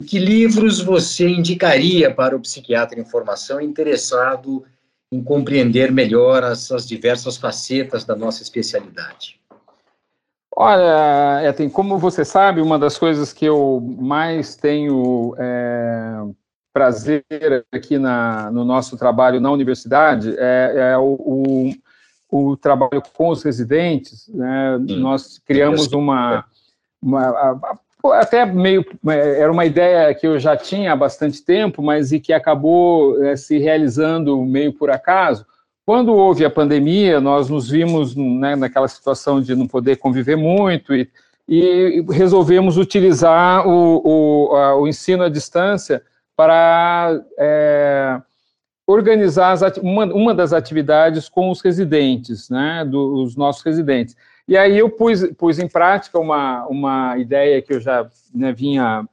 [0.05, 4.63] Que livros você indicaria para o psiquiatra em formação interessado
[5.11, 9.39] em compreender melhor essas diversas facetas da nossa especialidade?
[10.55, 16.21] Olha, Eten, como você sabe, uma das coisas que eu mais tenho é,
[16.73, 17.25] prazer
[17.71, 21.73] aqui na, no nosso trabalho na universidade é, é o,
[22.29, 24.27] o, o, trabalho com os residentes.
[24.27, 24.77] Né?
[24.77, 26.45] Nós criamos uma,
[28.13, 32.33] até meio era uma ideia que eu já tinha há bastante tempo, mas e que
[32.33, 35.45] acabou é, se realizando meio por acaso.
[35.85, 40.93] Quando houve a pandemia, nós nos vimos né, naquela situação de não poder conviver muito
[40.95, 41.09] e,
[41.47, 46.01] e resolvemos utilizar o, o, a, o ensino à distância
[46.35, 48.21] para é,
[48.87, 54.15] organizar uma, uma das atividades com os residentes, né, dos nossos residentes.
[54.47, 59.07] E aí eu pus, pus em prática uma, uma ideia que eu já né, vinha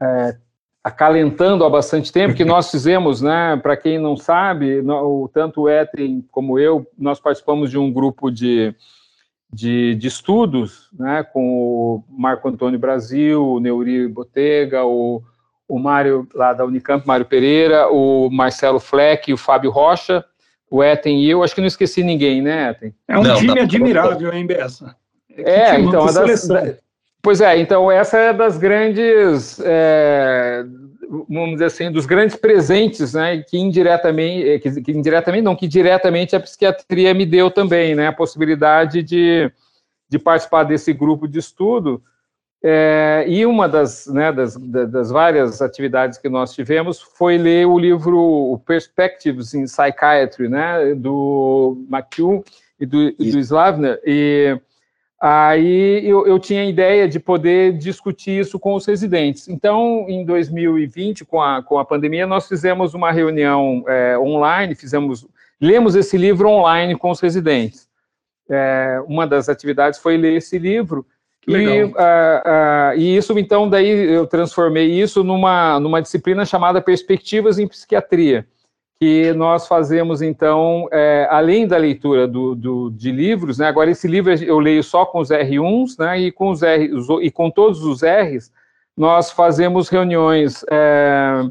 [0.00, 0.36] é,
[0.82, 5.68] acalentando há bastante tempo, que nós fizemos, né, para quem não sabe, no, tanto o
[5.68, 8.74] Ethem como eu, nós participamos de um grupo de,
[9.52, 15.22] de, de estudos, né, com o Marco Antônio Brasil, o Neuri Botega, o
[15.68, 20.24] o Mário lá da Unicamp, Mário Pereira, o Marcelo Fleck, o Fábio Rocha,
[20.74, 22.92] o Eten e eu, acho que não esqueci ninguém, né, Eten?
[23.06, 24.96] É um não, time tá admirável, hein, Bessa?
[25.36, 26.74] É, é então, das, da,
[27.22, 30.64] pois é, então essa é das grandes, é,
[31.28, 35.68] vamos dizer assim, dos grandes presentes, né, que indiretamente, é, que, que, indiretamente não, que
[35.68, 39.48] diretamente a psiquiatria me deu também, né, a possibilidade de,
[40.08, 42.02] de participar desse grupo de estudo,
[42.66, 47.78] é, e uma das, né, das, das, várias atividades que nós tivemos foi ler o
[47.78, 52.42] livro Perspectives in Psychiatry, né, do McHugh
[52.80, 54.58] e do, do Slavner, e
[55.20, 59.46] aí eu, eu, tinha a ideia de poder discutir isso com os residentes.
[59.46, 65.26] Então, em 2020, com a, com a pandemia, nós fizemos uma reunião é, online, fizemos,
[65.60, 67.86] lemos esse livro online com os residentes.
[68.48, 71.04] É, uma das atividades foi ler esse livro,
[71.46, 77.58] e, uh, uh, e, isso, então, daí eu transformei isso numa, numa disciplina chamada Perspectivas
[77.58, 78.46] em Psiquiatria,
[78.98, 84.08] que nós fazemos, então, é, além da leitura do, do, de livros, né, agora esse
[84.08, 86.90] livro eu leio só com os R1s, né, e com, os R,
[87.20, 88.50] e com todos os Rs,
[88.96, 91.42] nós fazemos reuniões é,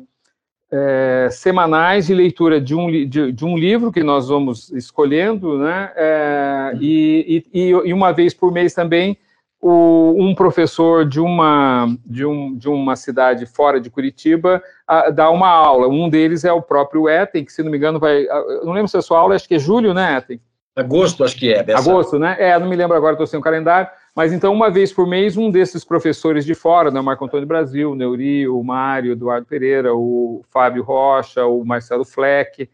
[0.71, 5.91] é, semanais de leitura de um, de, de, um livro que nós vamos escolhendo, né,
[5.95, 9.17] é, e, e, e uma vez por mês também
[9.63, 15.29] o, um professor de uma, de, um, de uma cidade fora de Curitiba a, dá
[15.29, 15.87] uma aula.
[15.87, 18.25] Um deles é o próprio Eten, que, se não me engano, vai.
[18.63, 20.41] não lembro se é a sua aula, acho que é julho, né, Eten?
[20.75, 21.63] Agosto, acho que é.
[21.63, 21.79] Dessa...
[21.79, 22.35] Agosto, né?
[22.37, 23.87] É, não me lembro agora, estou sem o calendário.
[24.13, 27.47] Mas então, uma vez por mês, um desses professores de fora, né, o Marco Antônio
[27.47, 32.69] Brasil, o Neuri, o Mário, o Eduardo Pereira, o Fábio Rocha, o Marcelo Fleck,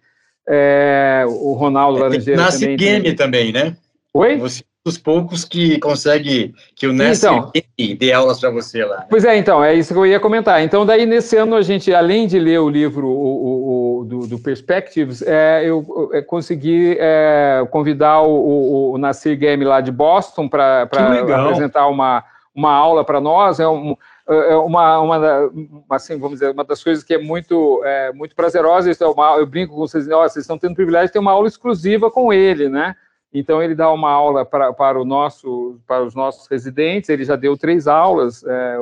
[0.47, 2.41] é, o Ronaldo é, Laranjeira.
[2.41, 2.77] Nasce também.
[2.77, 3.75] Game também, né?
[4.13, 4.37] Oi?
[4.37, 8.99] Você dos poucos que consegue que o Nestle então, dê aulas para você lá.
[8.99, 9.05] Né?
[9.09, 10.63] Pois é, então, é isso que eu ia comentar.
[10.63, 14.27] Então, daí, nesse ano, a gente, além de ler o livro o, o, o do,
[14.27, 19.91] do, Perspectives, é, eu, eu, consegui é, convidar o, o, o Nasir Game lá de
[19.91, 22.23] Boston para apresentar uma,
[22.55, 23.59] uma aula para nós.
[23.59, 23.97] É, um,
[24.29, 25.55] é uma, uma,
[25.89, 28.89] assim, vamos dizer, uma das coisas que é muito, é, muito prazerosa.
[28.89, 31.33] É uma, eu brinco com vocês, oh, vocês estão tendo o privilégio de ter uma
[31.33, 32.95] aula exclusiva com ele, né?
[33.33, 37.09] Então ele dá uma aula para, para, o nosso, para os nossos residentes.
[37.09, 38.77] Ele já deu três aulas é,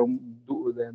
[0.46, 0.90] do, é,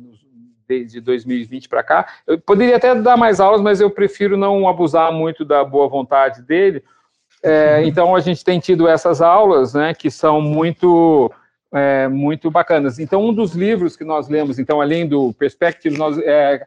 [0.66, 2.08] desde 2020 para cá.
[2.26, 6.42] Eu poderia até dar mais aulas, mas eu prefiro não abusar muito da boa vontade
[6.42, 6.82] dele.
[7.42, 7.86] É, uhum.
[7.86, 11.30] então a gente tem tido essas aulas, né, que são muito
[11.72, 12.98] é, muito bacanas.
[12.98, 16.66] Então um dos livros que nós lemos, então além do Perspective, nós é,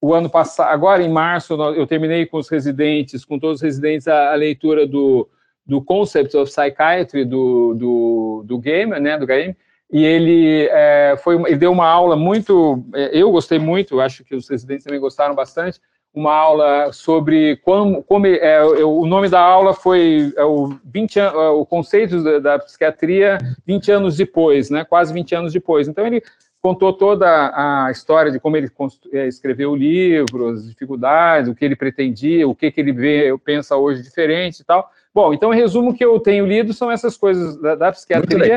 [0.00, 4.06] o ano passado, agora em março, eu terminei com os residentes, com todos os residentes,
[4.06, 5.28] a, a leitura do
[5.68, 9.54] do Concept of Psychiatry do, do, do Gamer, né, do game,
[9.92, 14.34] e ele, é, foi, ele deu uma aula muito, é, eu gostei muito, acho que
[14.34, 15.78] os residentes também gostaram bastante,
[16.14, 21.30] uma aula sobre como, como é, o nome da aula foi é, o, 20 é,
[21.30, 25.86] o conceito da, da, psiquiatria 20 anos depois, né, quase 20 anos depois.
[25.86, 26.22] Então ele
[26.60, 28.70] contou toda a história de como ele
[29.12, 33.36] é, escreveu o livro, as dificuldades, o que ele pretendia, o que, que ele vê,
[33.44, 34.90] pensa hoje diferente e tal.
[35.18, 38.56] Bom, então, em resumo, que eu tenho lido são essas coisas da, da psiquiatria.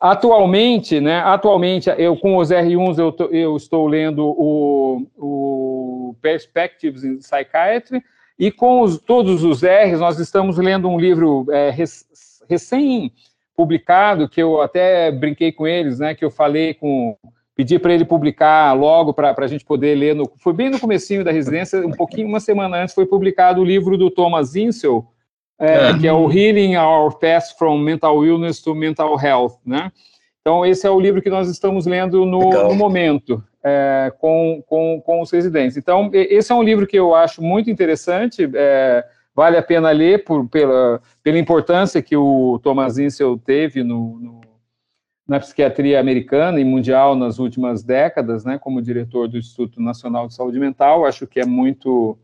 [0.00, 7.18] Atualmente, né, atualmente, eu com os R1s eu, eu estou lendo o, o, Perspectives in
[7.18, 8.02] Psychiatry,
[8.36, 11.72] e com os, todos os R's nós estamos lendo um livro é,
[12.50, 17.16] recém-publicado, que eu até brinquei com eles, né, que eu falei com,
[17.54, 21.22] pedi para ele publicar logo para a gente poder ler, no, foi bem no comecinho
[21.22, 25.13] da residência, um pouquinho, uma semana antes, foi publicado o livro do Thomas Insel,
[25.58, 25.98] é, é.
[25.98, 29.90] que é o Healing Our Path from Mental Illness to Mental Health, né?
[30.40, 33.42] Então, esse é o livro que nós estamos lendo no, no momento.
[33.64, 35.76] é, com, com, com os residentes.
[35.78, 39.02] Então, esse é um livro que eu acho muito interessante, é,
[39.34, 44.40] vale a pena ler por, pela, pela importância que o Thomas Insel teve no, no,
[45.26, 50.34] na psiquiatria americana e mundial nas últimas décadas, né, como diretor do Instituto Nacional de
[50.34, 52.18] Saúde Mental, acho que é muito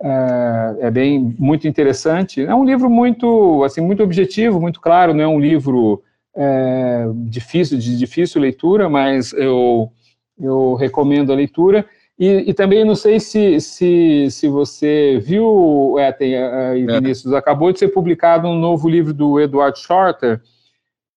[0.00, 2.44] é, é, bem muito interessante.
[2.44, 5.14] É um livro muito assim muito objetivo, muito claro.
[5.14, 6.02] Não é um livro
[6.36, 9.90] é, difícil de difícil leitura, mas eu
[10.38, 11.86] eu recomendo a leitura.
[12.18, 17.70] E, e também não sei se, se, se você viu, é, tem, é, Vinícius, acabou
[17.72, 20.40] de ser publicado um novo livro do Edward Shorter,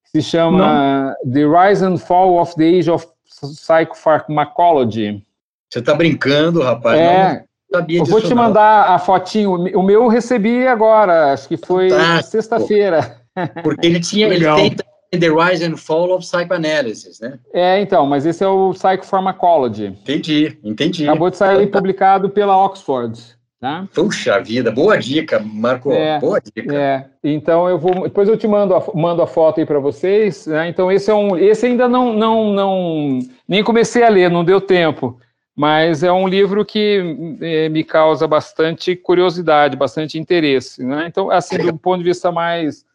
[0.03, 1.31] que se chama não.
[1.31, 5.23] The Rise and Fall of the Age of Psychopharmacology.
[5.69, 6.99] Você está brincando, rapaz?
[6.99, 7.45] É,
[7.89, 9.51] eu vou te mandar a fotinho.
[9.51, 11.89] O meu eu recebi agora, acho que foi
[12.23, 13.17] sexta-feira.
[13.63, 14.75] Porque ele tinha, ele tem
[15.11, 17.39] The Rise and Fall of Psychoanalysis, né?
[17.53, 19.85] É, então, mas esse é o Psychopharmacology.
[19.87, 21.07] Entendi, entendi.
[21.07, 23.19] Acabou de sair então, publicado pela Oxford.
[23.59, 23.85] Tá?
[23.93, 25.91] Puxa vida, boa dica, Marco.
[25.91, 26.73] É, boa dica.
[26.73, 28.03] É, então eu vou.
[28.03, 30.47] Depois eu te mando a, mando a foto aí para vocês.
[30.47, 30.69] Né?
[30.69, 31.35] Então, esse é um.
[31.35, 33.19] Esse ainda não, não, não.
[33.45, 35.19] Nem comecei a ler, não deu tempo.
[35.59, 40.81] Mas é um livro que é, me causa bastante curiosidade, bastante interesse.
[40.81, 41.05] Né?
[41.05, 42.85] Então, assim, do ponto de vista mais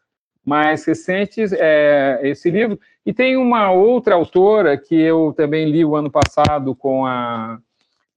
[0.42, 2.80] mais recentes, é esse livro.
[3.04, 7.58] E tem uma outra autora que eu também li o ano passado com, a,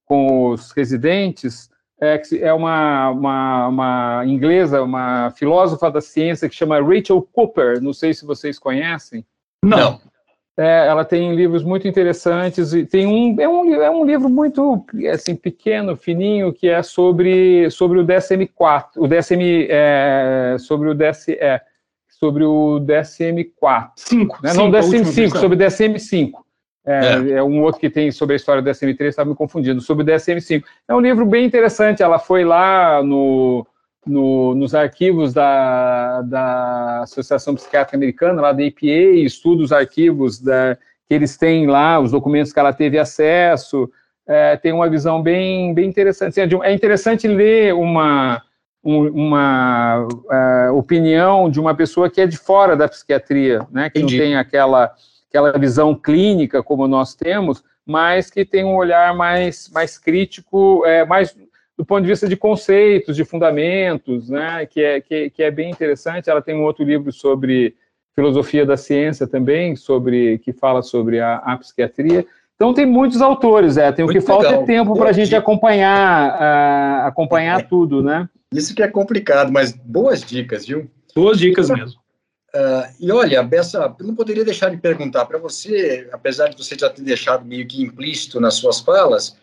[0.06, 1.68] com os residentes,
[2.00, 7.92] é, é uma, uma, uma, inglesa, uma filósofa da ciência que chama Rachel Cooper, não
[7.92, 9.26] sei se vocês conhecem.
[9.62, 10.00] Não.
[10.58, 14.84] É, ela tem livros muito interessantes e tem um é, um é um livro muito
[15.12, 21.34] assim pequeno, fininho que é sobre sobre o DSM-4, o DSM é, sobre o DSE,
[21.34, 21.60] é,
[22.08, 23.90] sobre o DSM-4.
[23.94, 24.38] 5.
[24.42, 24.52] Né?
[24.54, 26.32] Não, DSM-5, sobre o DSM-5.
[26.84, 27.30] É, é.
[27.34, 30.06] é, um outro que tem sobre a história do DSM-3, estava me confundindo, sobre o
[30.06, 30.64] DSM-5.
[30.88, 33.64] É um livro bem interessante, ela foi lá no,
[34.08, 40.76] no, nos arquivos da, da Associação Psiquiátrica Americana, lá da APA, estuda os arquivos da,
[41.06, 43.90] que eles têm lá, os documentos que ela teve acesso,
[44.26, 46.40] é, tem uma visão bem, bem interessante.
[46.40, 48.42] Assim, é, é interessante ler uma
[48.82, 54.16] uma uh, opinião de uma pessoa que é de fora da psiquiatria, né, que Entendi.
[54.16, 54.94] não tem aquela,
[55.28, 61.04] aquela visão clínica como nós temos, mas que tem um olhar mais, mais crítico, é,
[61.04, 61.36] mais
[61.78, 65.70] do ponto de vista de conceitos, de fundamentos, né, que, é, que, que é bem
[65.70, 66.28] interessante.
[66.28, 67.76] Ela tem um outro livro sobre
[68.16, 72.26] filosofia da ciência também, sobre que fala sobre a, a psiquiatria.
[72.56, 74.42] Então tem muitos autores, é, tem Muito o que legal.
[74.42, 78.28] falta é tempo para a gente acompanhar, uh, acompanhar tudo, né?
[78.52, 80.90] Isso que é complicado, mas boas dicas, viu?
[81.14, 82.00] Boas dicas mesmo.
[82.52, 86.74] Uh, e olha, Bessa, eu não poderia deixar de perguntar para você, apesar de você
[86.76, 89.36] já ter deixado meio que implícito nas suas falas,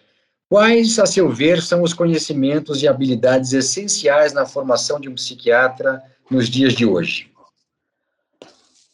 [0.50, 6.02] quais, a seu ver, são os conhecimentos e habilidades essenciais na formação de um psiquiatra
[6.30, 7.32] nos dias de hoje?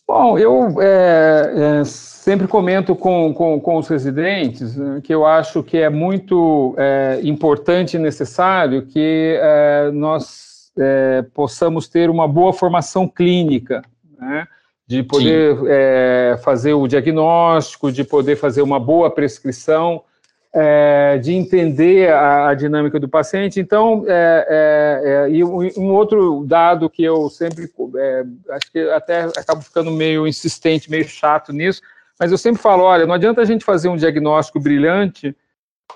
[0.07, 5.63] Bom, eu é, é, sempre comento com, com, com os residentes né, que eu acho
[5.63, 12.51] que é muito é, importante e necessário que é, nós é, possamos ter uma boa
[12.51, 13.81] formação clínica,
[14.19, 14.47] né,
[14.85, 20.03] de poder é, fazer o diagnóstico, de poder fazer uma boa prescrição,
[20.53, 23.59] é, de entender a, a, dinâmica do paciente.
[23.59, 29.23] Então, é, é, é e um, outro dado que eu sempre, é, acho que até
[29.37, 31.81] acabo ficando meio insistente, meio chato nisso,
[32.19, 35.35] mas eu sempre falo, olha, não adianta a gente fazer um diagnóstico brilhante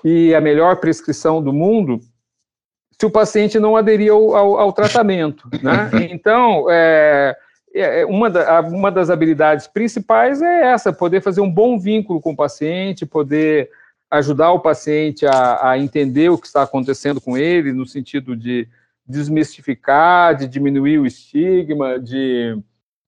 [0.02, 2.00] e a melhor prescrição do mundo
[2.98, 5.90] se o paciente não aderir ao, ao, ao tratamento, né?
[6.10, 7.36] Então, é,
[8.08, 12.36] uma, da, uma das habilidades principais é essa, poder fazer um bom vínculo com o
[12.36, 13.68] paciente, poder
[14.10, 18.68] ajudar o paciente a, a, entender o que está acontecendo com ele, no sentido de
[19.06, 22.58] desmistificar, de diminuir o estigma, de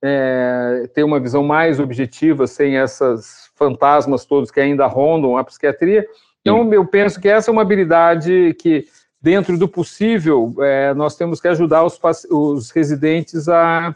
[0.03, 6.07] é, ter uma visão mais objetiva, sem essas fantasmas todos que ainda rondam a psiquiatria.
[6.41, 6.75] Então, Sim.
[6.75, 8.87] eu penso que essa é uma habilidade que,
[9.21, 11.99] dentro do possível, é, nós temos que ajudar os,
[12.31, 13.95] os residentes a,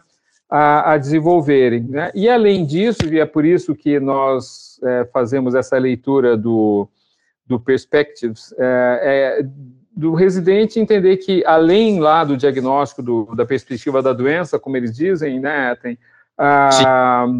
[0.49, 1.83] a, a desenvolverem.
[1.83, 2.11] Né?
[2.13, 6.87] E, além disso, e é por isso que nós é, fazemos essa leitura do,
[7.45, 9.45] do Perspectives, é, é,
[9.95, 14.95] do residente entender que, além lá do diagnóstico do, da perspectiva da doença, como eles
[14.95, 15.97] dizem, né, tem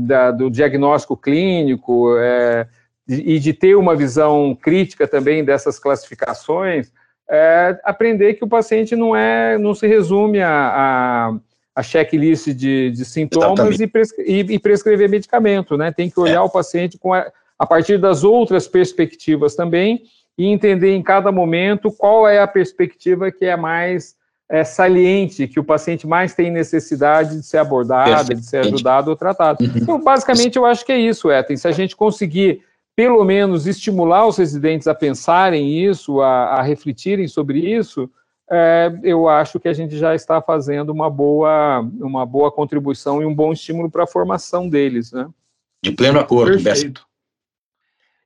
[0.05, 2.67] da, do diagnóstico clínico é,
[3.07, 6.91] e de ter uma visão crítica também dessas classificações,
[7.29, 11.35] é, aprender que o paciente não é, não se resume a, a,
[11.75, 15.91] a checklist de, de sintomas e, prescre e, e, prescrever medicamento, né?
[15.91, 16.41] Tem que olhar é.
[16.41, 17.25] o paciente com a,
[17.63, 20.03] a partir das outras perspectivas também,
[20.37, 24.15] e entender em cada momento qual é a perspectiva que é mais
[24.51, 29.15] é, saliente, que o paciente mais tem necessidade de ser abordado, de ser ajudado ou
[29.15, 29.63] tratado.
[29.63, 29.71] Uhum.
[29.77, 31.55] Então, basicamente, eu acho que é isso, Ethan.
[31.55, 32.61] Se a gente conseguir,
[32.97, 38.11] pelo menos, estimular os residentes a pensarem isso, a, a refletirem sobre isso,
[38.51, 43.25] é, eu acho que a gente já está fazendo uma boa, uma boa contribuição e
[43.25, 45.29] um bom estímulo para a formação deles, né?
[45.81, 47.05] De pleno acordo, Perfeito.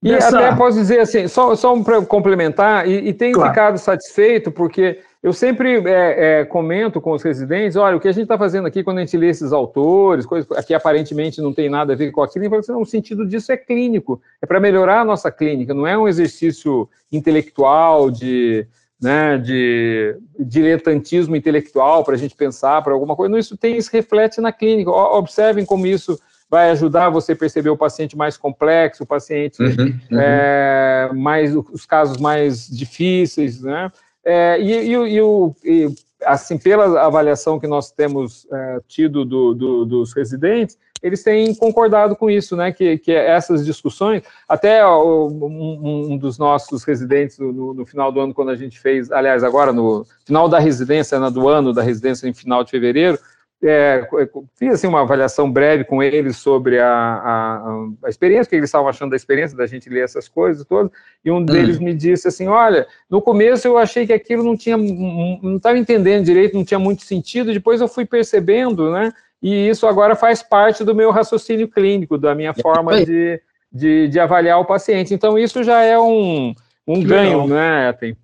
[0.03, 0.38] E Essa...
[0.38, 3.49] até posso dizer assim, só, só para complementar, e, e tenho claro.
[3.49, 8.11] ficado satisfeito, porque eu sempre é, é, comento com os residentes, olha, o que a
[8.11, 11.68] gente está fazendo aqui quando a gente lê esses autores, coisas que aparentemente não tem
[11.68, 14.45] nada a ver com aquilo, a fala assim, não, o sentido disso é clínico, é
[14.45, 18.68] para melhorar a nossa clínica, não é um exercício intelectual de,
[19.02, 23.90] né, de diletantismo intelectual para a gente pensar para alguma coisa, não, isso tem, isso
[23.91, 26.19] reflete na clínica, observem como isso
[26.49, 30.19] vai ajudar você a perceber o paciente mais complexo, o paciente uhum, uhum.
[30.19, 33.91] É, mais os casos mais difíceis, né?
[34.24, 35.88] É, e, e, e, o, e,
[36.26, 42.15] assim, pela avaliação que nós temos é, tido do, do, dos residentes, eles têm concordado
[42.15, 42.72] com isso, né?
[42.72, 48.34] Que, que essas discussões, até um, um dos nossos residentes no, no, final do ano,
[48.34, 52.28] quando a gente fez, aliás, agora no final da residência, né, do ano da residência
[52.28, 53.19] em final de fevereiro,
[53.64, 54.08] é,
[54.56, 58.70] fiz assim, uma avaliação breve com eles sobre a, a, a, experiência, o que eles
[58.70, 60.92] estavam achando da experiência da gente ler essas coisas todas,
[61.26, 61.86] e um deles hum.
[61.86, 66.26] me disse assim, olha, no começo eu achei que aquilo não tinha, não estava entendendo
[66.26, 69.12] direito, não tinha muito sentido, depois eu fui percebendo, né,
[69.42, 74.20] e isso agora faz parte do meu raciocínio clínico, da minha forma de, de, de
[74.20, 76.54] avaliar o paciente, então isso já é um,
[76.88, 77.48] um ganho, legal.
[77.48, 78.16] né, Ethem?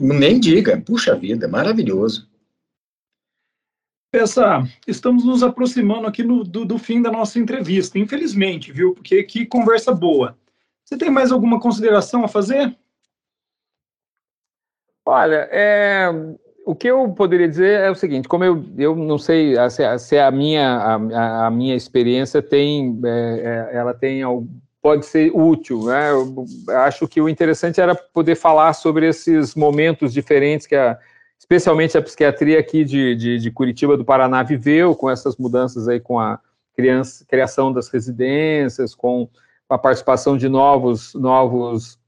[0.00, 2.28] Nem diga, puxa vida, maravilhoso.
[4.16, 8.94] Essa, estamos nos aproximando aqui no, do, do, fim da nossa entrevista, infelizmente, viu?
[8.94, 10.36] Porque que conversa boa.
[10.84, 12.76] Você tem mais alguma consideração a fazer?
[15.04, 16.08] Olha, é,
[16.64, 20.18] o que eu poderia dizer é o seguinte: como eu, eu não sei se, se
[20.18, 24.22] a minha a, a, minha experiência tem, é, é ela tem
[24.82, 26.10] pode ser útil, né?
[26.10, 26.46] Eu
[26.78, 30.96] acho que o interessante era poder falar sobre esses momentos diferentes que a
[31.38, 36.00] especialmente a psiquiatria aqui de, de, de, Curitiba do Paraná viveu com essas mudanças aí,
[36.00, 36.40] com a
[36.74, 39.28] criança, criação das residências, com
[39.68, 41.98] a participação de novos, novos,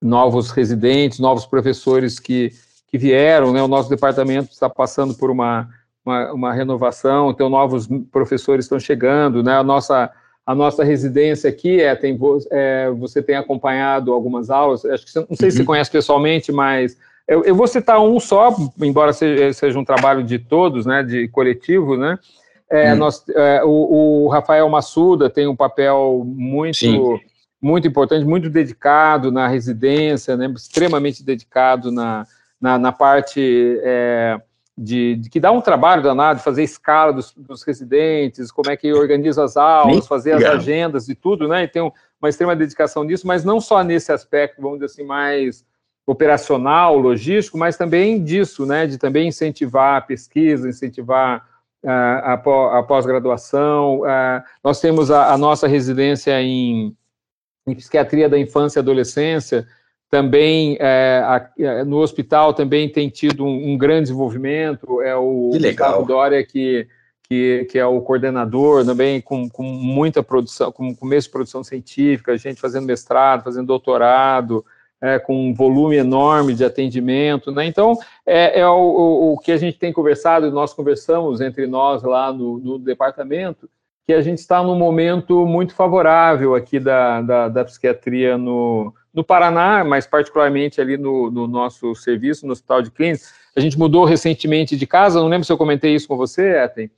[0.00, 2.52] novos residentes, novos professores que,
[2.86, 3.62] que vieram, né?
[3.62, 5.68] O nosso departamento está passando por uma,
[6.04, 9.56] uma, uma renovação, então novos professores estão chegando, né?
[9.56, 10.10] A nossa
[10.48, 12.18] a nossa residência aqui é, tem,
[12.50, 15.50] é, você tem acompanhado algumas aulas, acho que não sei uhum.
[15.50, 16.96] se você conhece pessoalmente, mas
[17.28, 21.28] eu, eu, vou citar um só, embora seja, seja, um trabalho de todos, né, de
[21.28, 22.18] coletivo, né?
[22.70, 22.96] É, hum.
[22.96, 27.20] nós, é, o, o, Rafael Massuda tem um papel muito,
[27.60, 32.26] muito importante, muito dedicado na residência, né, extremamente dedicado na,
[32.58, 34.40] na, na parte é,
[34.76, 38.90] de, de, que dá um trabalho danado, fazer escala dos, dos residentes, como é que
[38.92, 41.64] organiza as aulas, fazer as agendas e tudo, né?
[41.64, 41.90] E tem um,
[42.20, 45.64] uma extrema dedicação nisso, mas não só nesse aspecto, vamos dizer assim, mais
[46.08, 51.46] operacional, logístico, mas também disso, né, de também incentivar a pesquisa, incentivar
[51.84, 52.32] uh, a,
[52.78, 54.00] a pós-graduação.
[54.00, 56.96] Uh, nós temos a, a, nossa residência em,
[57.66, 59.68] em, psiquiatria da infância e adolescência,
[60.10, 66.06] também é, a, no hospital também tem tido um, um grande desenvolvimento, é o Gustavo
[66.06, 66.88] Dória que,
[67.24, 72.38] que, que, é o coordenador, também com, com muita produção, com começo de produção científica,
[72.38, 74.64] gente fazendo mestrado, fazendo doutorado,
[75.00, 77.64] é, com um volume enorme de atendimento, né?
[77.66, 77.96] Então,
[78.26, 82.58] é, é o, o, que a gente tem conversado, nós conversamos entre nós lá no,
[82.58, 83.68] no departamento,
[84.06, 89.22] que a gente está num momento muito favorável aqui da, da, da, psiquiatria no, no
[89.22, 93.34] Paraná, mas particularmente ali no, no nosso serviço, no Hospital de Clínicas.
[93.54, 96.90] A gente mudou recentemente de casa, não lembro se eu comentei isso com você, Ethem,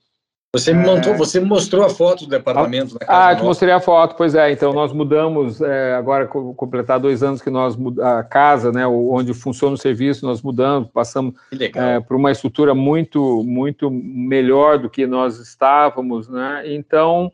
[0.53, 1.17] você me, montou, é...
[1.17, 2.99] você me mostrou a foto do departamento.
[3.07, 4.51] Ah, te mostrei a foto, pois é.
[4.51, 9.75] Então, nós mudamos, é, agora completar dois anos que nós a casa, né, onde funciona
[9.75, 15.39] o serviço, nós mudamos, passamos é, por uma estrutura muito, muito melhor do que nós
[15.39, 16.65] estávamos, né?
[16.67, 17.31] Então,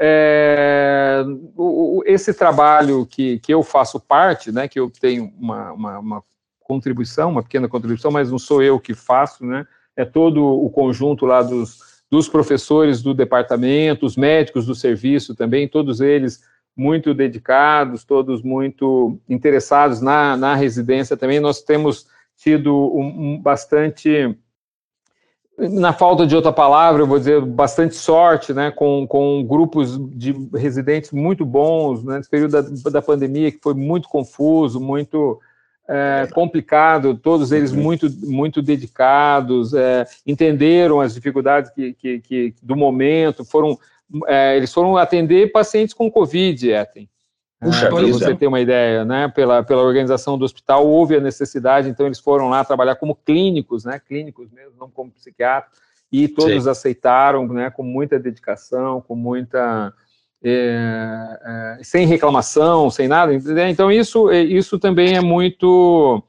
[0.00, 1.22] é,
[1.54, 6.22] o, esse trabalho que, que eu faço parte, né, que eu tenho uma, uma, uma
[6.60, 9.66] contribuição, uma pequena contribuição, mas não sou eu que faço, né?
[9.94, 15.66] É todo o conjunto lá dos dos professores do departamento, os médicos do serviço também,
[15.66, 16.44] todos eles
[16.76, 21.40] muito dedicados, todos muito interessados na, na residência também.
[21.40, 24.32] Nós temos tido um, um bastante
[25.58, 30.32] na falta de outra palavra, eu vou dizer, bastante sorte, né, com, com grupos de
[30.54, 35.40] residentes muito bons, né, nesse período da, da pandemia, que foi muito confuso, muito
[35.88, 42.74] é, complicado, todos eles muito, muito dedicados, é, entenderam as dificuldades que, que, que do
[42.74, 43.78] momento, foram,
[44.26, 47.08] é, eles foram atender pacientes com Covid, Eten.
[47.60, 49.28] Puxa, para você ter uma ideia, né?
[49.28, 53.84] Pela, pela organização do hospital, houve a necessidade, então eles foram lá trabalhar como clínicos,
[53.84, 54.00] né?
[54.06, 55.78] Clínicos mesmo, não como psiquiatras,
[56.12, 56.70] e todos Sim.
[56.70, 57.70] aceitaram, né?
[57.70, 59.92] Com muita dedicação, com muita.
[60.44, 61.38] É,
[61.80, 63.32] é, sem reclamação, sem nada?
[63.68, 66.22] Então, isso, é, isso também é muito.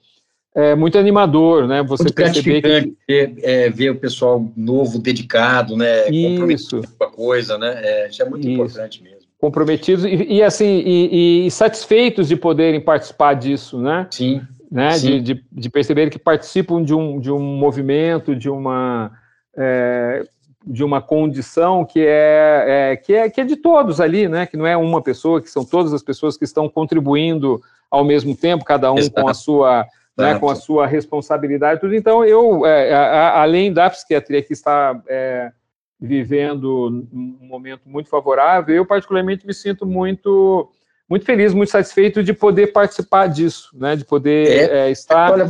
[0.58, 1.84] É muito animador, né?
[1.84, 6.10] Você muito perceber que ver, é, ver o pessoal novo dedicado, né?
[6.10, 6.82] Isso.
[6.98, 7.78] Com a coisa, né?
[7.84, 8.54] É, isso é muito isso.
[8.54, 14.08] importante mesmo comprometidos e, e assim e, e, satisfeitos de poderem participar disso, né?
[14.10, 14.42] Sim.
[14.72, 14.92] Né?
[14.92, 15.22] Sim.
[15.22, 19.12] De, de, de perceber que participam de um, de um movimento, de uma
[19.56, 20.26] é,
[20.66, 24.46] de uma condição que é, é, que é que é de todos ali, né?
[24.46, 28.36] Que não é uma pessoa, que são todas as pessoas que estão contribuindo ao mesmo
[28.36, 29.22] tempo, cada um Exato.
[29.22, 29.86] com a sua
[30.18, 31.94] né, com a sua responsabilidade, tudo.
[31.94, 35.52] Então, eu, é, a, além da psiquiatria que está é,
[36.00, 40.72] vivendo um momento muito favorável, eu particularmente me sinto muito
[41.08, 45.34] muito feliz, muito satisfeito de poder participar disso, né, de poder é, é, estar...
[45.34, 45.48] Olha,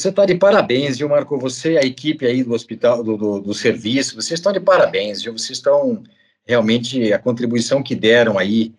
[0.00, 1.38] você está de parabéns, viu, Marco?
[1.38, 5.32] Você, a equipe aí do hospital, do, do, do serviço, vocês estão de parabéns, viu?
[5.32, 6.02] Vocês estão
[6.46, 8.74] realmente, a contribuição que deram aí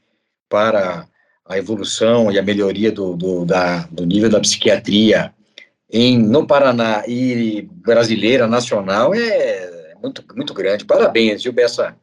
[0.50, 1.08] para
[1.46, 5.34] a evolução e a melhoria do, do, da, do nível da psiquiatria
[5.90, 10.86] em, no Paraná e brasileira, nacional, é muito, muito grande.
[10.86, 11.96] Parabéns, viu, Bessa?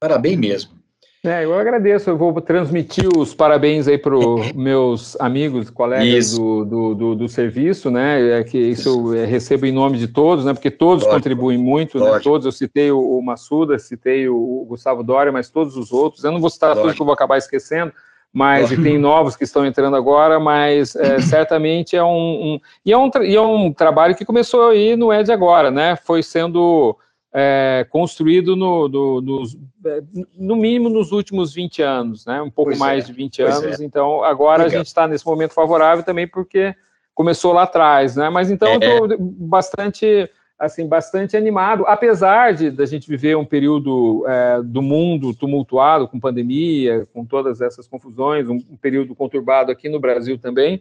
[0.00, 0.83] Parabéns mesmo.
[1.24, 6.66] É, eu agradeço, eu vou transmitir os parabéns aí para os meus amigos, colegas do,
[6.66, 10.52] do, do, do, serviço, né, é que isso eu recebo em nome de todos, né,
[10.52, 11.14] porque todos Lógico.
[11.14, 15.48] contribuem muito, né, todos, eu citei o, o Massuda, citei o, o, Gustavo Dória, mas
[15.48, 16.82] todos os outros, eu não vou citar Lógico.
[16.82, 17.90] todos que eu vou acabar esquecendo,
[18.30, 22.92] mas e tem novos que estão entrando agora, mas é, certamente é um, um, e,
[22.92, 26.94] é um e é um trabalho que começou aí no ED agora, né, foi sendo
[27.36, 30.02] é, construído no, no, nos, é,
[30.36, 32.40] no, mínimo nos últimos 20 anos, né?
[32.40, 33.80] um pouco pois mais é, de 20 anos.
[33.80, 33.84] É.
[33.84, 34.66] Então, agora Legal.
[34.66, 36.74] a gente está nesse momento favorável também porque
[37.12, 38.30] começou lá atrás, né?
[38.30, 39.16] Mas então eu estou é.
[39.18, 46.06] bastante assim bastante animado, apesar de da gente viver um período é, do mundo tumultuado
[46.06, 50.80] com pandemia, com todas essas confusões, um, um período conturbado aqui no Brasil também.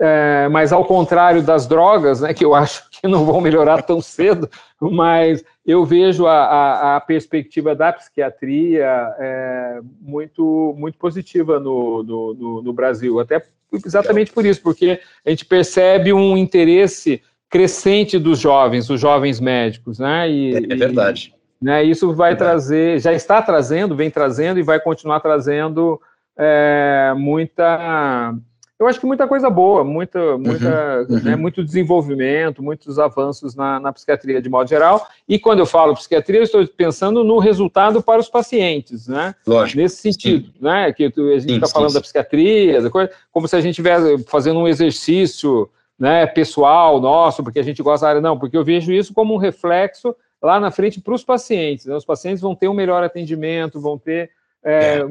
[0.00, 4.00] É, mas ao contrário das drogas, né, que eu acho que não vão melhorar tão
[4.00, 4.48] cedo,
[4.80, 8.86] mas eu vejo a, a, a perspectiva da psiquiatria
[9.18, 13.44] é, muito, muito positiva no, no, no, Brasil, até
[13.84, 17.20] exatamente por isso, porque a gente percebe um interesse
[17.50, 20.30] crescente dos jovens, dos jovens médicos, né?
[20.30, 21.34] E, é, é verdade.
[21.60, 26.00] E, né, isso vai é trazer, já está trazendo, vem trazendo e vai continuar trazendo
[26.36, 28.32] é, muita
[28.78, 31.40] eu acho que muita coisa boa, muita, muita, uhum, né, uhum.
[31.40, 35.06] muito desenvolvimento, muitos avanços na, na, psiquiatria de modo geral.
[35.28, 39.34] E quando eu falo psiquiatria, eu estou pensando no resultado para os pacientes, né?
[39.44, 39.80] Lógico.
[39.80, 40.52] Nesse sentido, sim.
[40.60, 40.92] né?
[40.92, 41.94] Que a gente está falando sim.
[41.94, 45.68] da psiquiatria, da coisa, como se a gente estivesse fazendo um exercício
[45.98, 48.20] né, pessoal nosso, porque a gente gosta da área.
[48.20, 51.86] Não, porque eu vejo isso como um reflexo lá na frente para os pacientes.
[51.86, 51.96] Né?
[51.96, 54.30] Os pacientes vão ter um melhor atendimento, vão ter
[54.64, 55.04] é,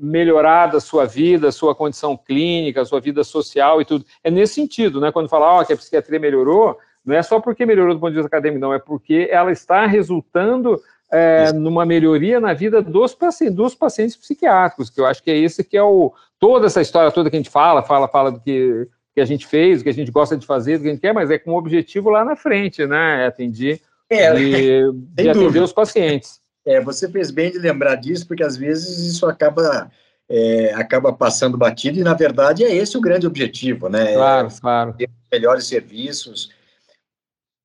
[0.00, 4.04] melhorada a sua vida, a sua condição clínica, a sua vida social e tudo.
[4.22, 5.12] É nesse sentido, né?
[5.12, 8.16] Quando fala oh, que a psiquiatria melhorou, não é só porque melhorou do ponto de
[8.16, 10.80] vista acadêmico, não, é porque ela está resultando
[11.10, 15.38] é, numa melhoria na vida dos pacientes, dos pacientes psiquiátricos, que eu acho que é
[15.38, 18.40] esse que é o toda essa história toda que a gente fala, fala, fala do
[18.40, 20.92] que, que a gente fez, do que a gente gosta de fazer, do que a
[20.92, 23.24] gente quer, mas é com o objetivo lá na frente, né?
[23.24, 23.80] É atender,
[24.10, 26.40] é, de, de atender os pacientes.
[26.68, 29.90] É, você fez bem de lembrar disso, porque às vezes isso acaba,
[30.28, 34.12] é, acaba passando batido, e na verdade é esse o grande objetivo, né?
[34.12, 34.92] Claro, é, claro.
[34.92, 36.50] Ter melhores serviços,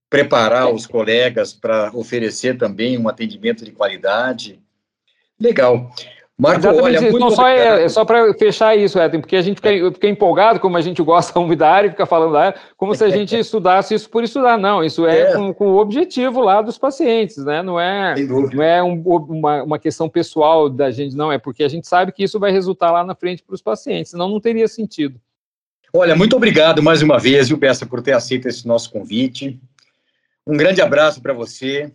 [0.09, 4.61] preparar os colegas para oferecer também um atendimento de qualidade.
[5.38, 5.93] Legal.
[6.38, 9.57] Marco, Exatamente, olha, não só é, é, só para fechar isso, Edson, porque a gente
[9.57, 12.60] fica, fica, empolgado, como a gente gosta muito da área e fica falando da área,
[12.76, 14.57] como se a gente estudasse isso por estudar.
[14.57, 15.34] Não, isso é, é.
[15.34, 17.61] Com, com, o objetivo lá dos pacientes, né?
[17.61, 18.15] Não é,
[18.51, 18.99] não é um,
[19.30, 22.51] uma, uma questão pessoal da gente, não, é porque a gente sabe que isso vai
[22.51, 25.22] resultar lá na frente para os pacientes, senão não teria sentido.
[25.93, 29.61] Olha, muito obrigado mais uma vez, viu, Bessa, por ter aceito esse nosso convite.
[30.47, 31.91] Um grande abraço para você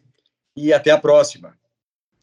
[0.57, 1.59] e até a próxima.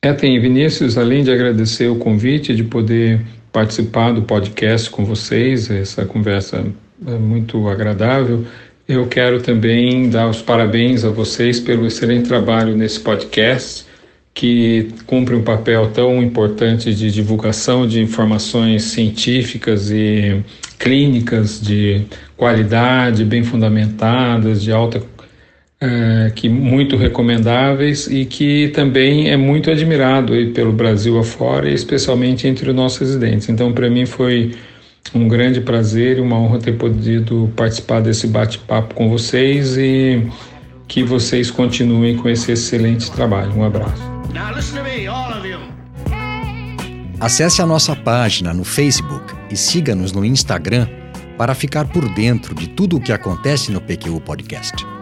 [0.05, 3.19] É, tem Vinícius, além de agradecer o convite de poder
[3.51, 6.63] participar do podcast com vocês, essa conversa
[7.07, 8.45] é muito agradável.
[8.87, 13.87] Eu quero também dar os parabéns a vocês pelo excelente trabalho nesse podcast,
[14.31, 20.39] que cumpre um papel tão importante de divulgação de informações científicas e
[20.77, 22.05] clínicas de
[22.37, 25.01] qualidade, bem fundamentadas, de alta
[25.85, 32.69] é, que muito recomendáveis e que também é muito admirado pelo Brasil afora, especialmente entre
[32.69, 33.49] os nossos residentes.
[33.49, 34.55] Então, para mim foi
[35.13, 40.27] um grande prazer e uma honra ter podido participar desse bate-papo com vocês e
[40.87, 43.55] que vocês continuem com esse excelente trabalho.
[43.55, 44.01] Um abraço.
[47.19, 50.87] Acesse a nossa página no Facebook e siga-nos no Instagram
[51.37, 54.94] para ficar por dentro de tudo o que acontece no PQU Podcast.